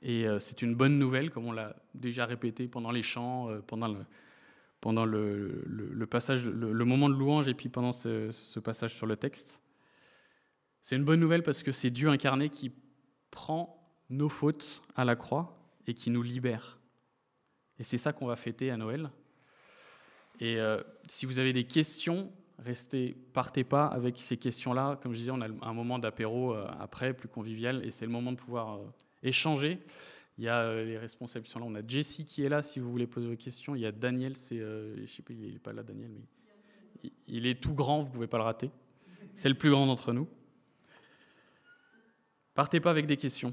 Et 0.02 0.24
c'est 0.38 0.62
une 0.62 0.76
bonne 0.76 1.00
nouvelle, 1.00 1.32
comme 1.32 1.46
on 1.46 1.52
l'a 1.52 1.74
déjà 1.94 2.26
répété 2.26 2.68
pendant 2.68 2.92
les 2.92 3.02
chants, 3.02 3.48
pendant 3.66 3.88
le, 3.88 4.06
pendant 4.84 5.06
le, 5.06 6.06
passage, 6.10 6.44
le, 6.44 6.84
moment 6.84 7.08
de 7.08 7.14
louange 7.14 7.48
et 7.48 7.54
puis 7.54 7.70
pendant 7.70 7.92
ce, 7.92 8.58
passage 8.58 8.94
sur 8.94 9.06
le 9.06 9.16
texte. 9.16 9.62
C'est 10.82 10.94
une 10.94 11.06
bonne 11.06 11.20
nouvelle 11.20 11.42
parce 11.42 11.62
que 11.62 11.72
c'est 11.72 11.88
Dieu 11.88 12.10
incarné 12.10 12.50
qui 12.50 12.70
prend 13.30 13.82
nos 14.10 14.28
fautes 14.28 14.82
à 14.94 15.06
la 15.06 15.16
croix 15.16 15.56
et 15.86 15.94
qui 15.94 16.10
nous 16.10 16.20
libère. 16.20 16.78
Et 17.78 17.82
c'est 17.82 17.96
ça 17.96 18.12
qu'on 18.12 18.26
va 18.26 18.36
fêter 18.36 18.70
à 18.70 18.76
Noël. 18.76 19.10
Et 20.38 20.60
euh, 20.60 20.82
si 21.06 21.24
vous 21.24 21.38
avez 21.38 21.54
des 21.54 21.64
questions, 21.64 22.30
restez, 22.58 23.16
partez 23.32 23.64
pas 23.64 23.86
avec 23.86 24.18
ces 24.18 24.36
questions-là. 24.36 25.00
Comme 25.02 25.14
je 25.14 25.18
disais, 25.18 25.32
on 25.32 25.40
a 25.40 25.48
un 25.48 25.72
moment 25.72 25.98
d'apéro 25.98 26.52
euh, 26.52 26.68
après, 26.78 27.14
plus 27.14 27.28
convivial, 27.28 27.82
et 27.86 27.90
c'est 27.90 28.04
le 28.04 28.12
moment 28.12 28.32
de 28.32 28.36
pouvoir 28.36 28.74
euh, 28.74 28.80
échanger. 29.22 29.78
Il 30.38 30.44
y 30.44 30.48
a 30.48 30.82
les 30.82 30.98
responsables 30.98 31.44
qui 31.44 31.52
sont 31.52 31.60
là. 31.60 31.66
On 31.68 31.74
a 31.74 31.86
Jessie 31.86 32.24
qui 32.24 32.42
est 32.42 32.48
là 32.48 32.62
si 32.62 32.80
vous 32.80 32.90
voulez 32.90 33.06
poser 33.06 33.28
vos 33.28 33.36
questions. 33.36 33.74
Il 33.74 33.82
y 33.82 33.86
a 33.86 33.92
Daniel, 33.92 34.36
c'est, 34.36 34.58
je 34.58 35.06
sais 35.06 35.22
pas, 35.22 35.32
il 35.32 35.52
n'est 35.52 35.58
pas 35.58 35.72
là, 35.72 35.82
Daniel, 35.82 36.10
mais 36.10 37.10
il 37.26 37.46
est 37.46 37.60
tout 37.60 37.74
grand, 37.74 38.00
vous 38.00 38.10
pouvez 38.10 38.26
pas 38.26 38.38
le 38.38 38.44
rater. 38.44 38.70
C'est 39.34 39.48
le 39.48 39.54
plus 39.54 39.70
grand 39.70 39.86
d'entre 39.86 40.12
nous. 40.12 40.28
Partez 42.54 42.80
pas 42.80 42.90
avec 42.90 43.06
des 43.06 43.16
questions. 43.16 43.52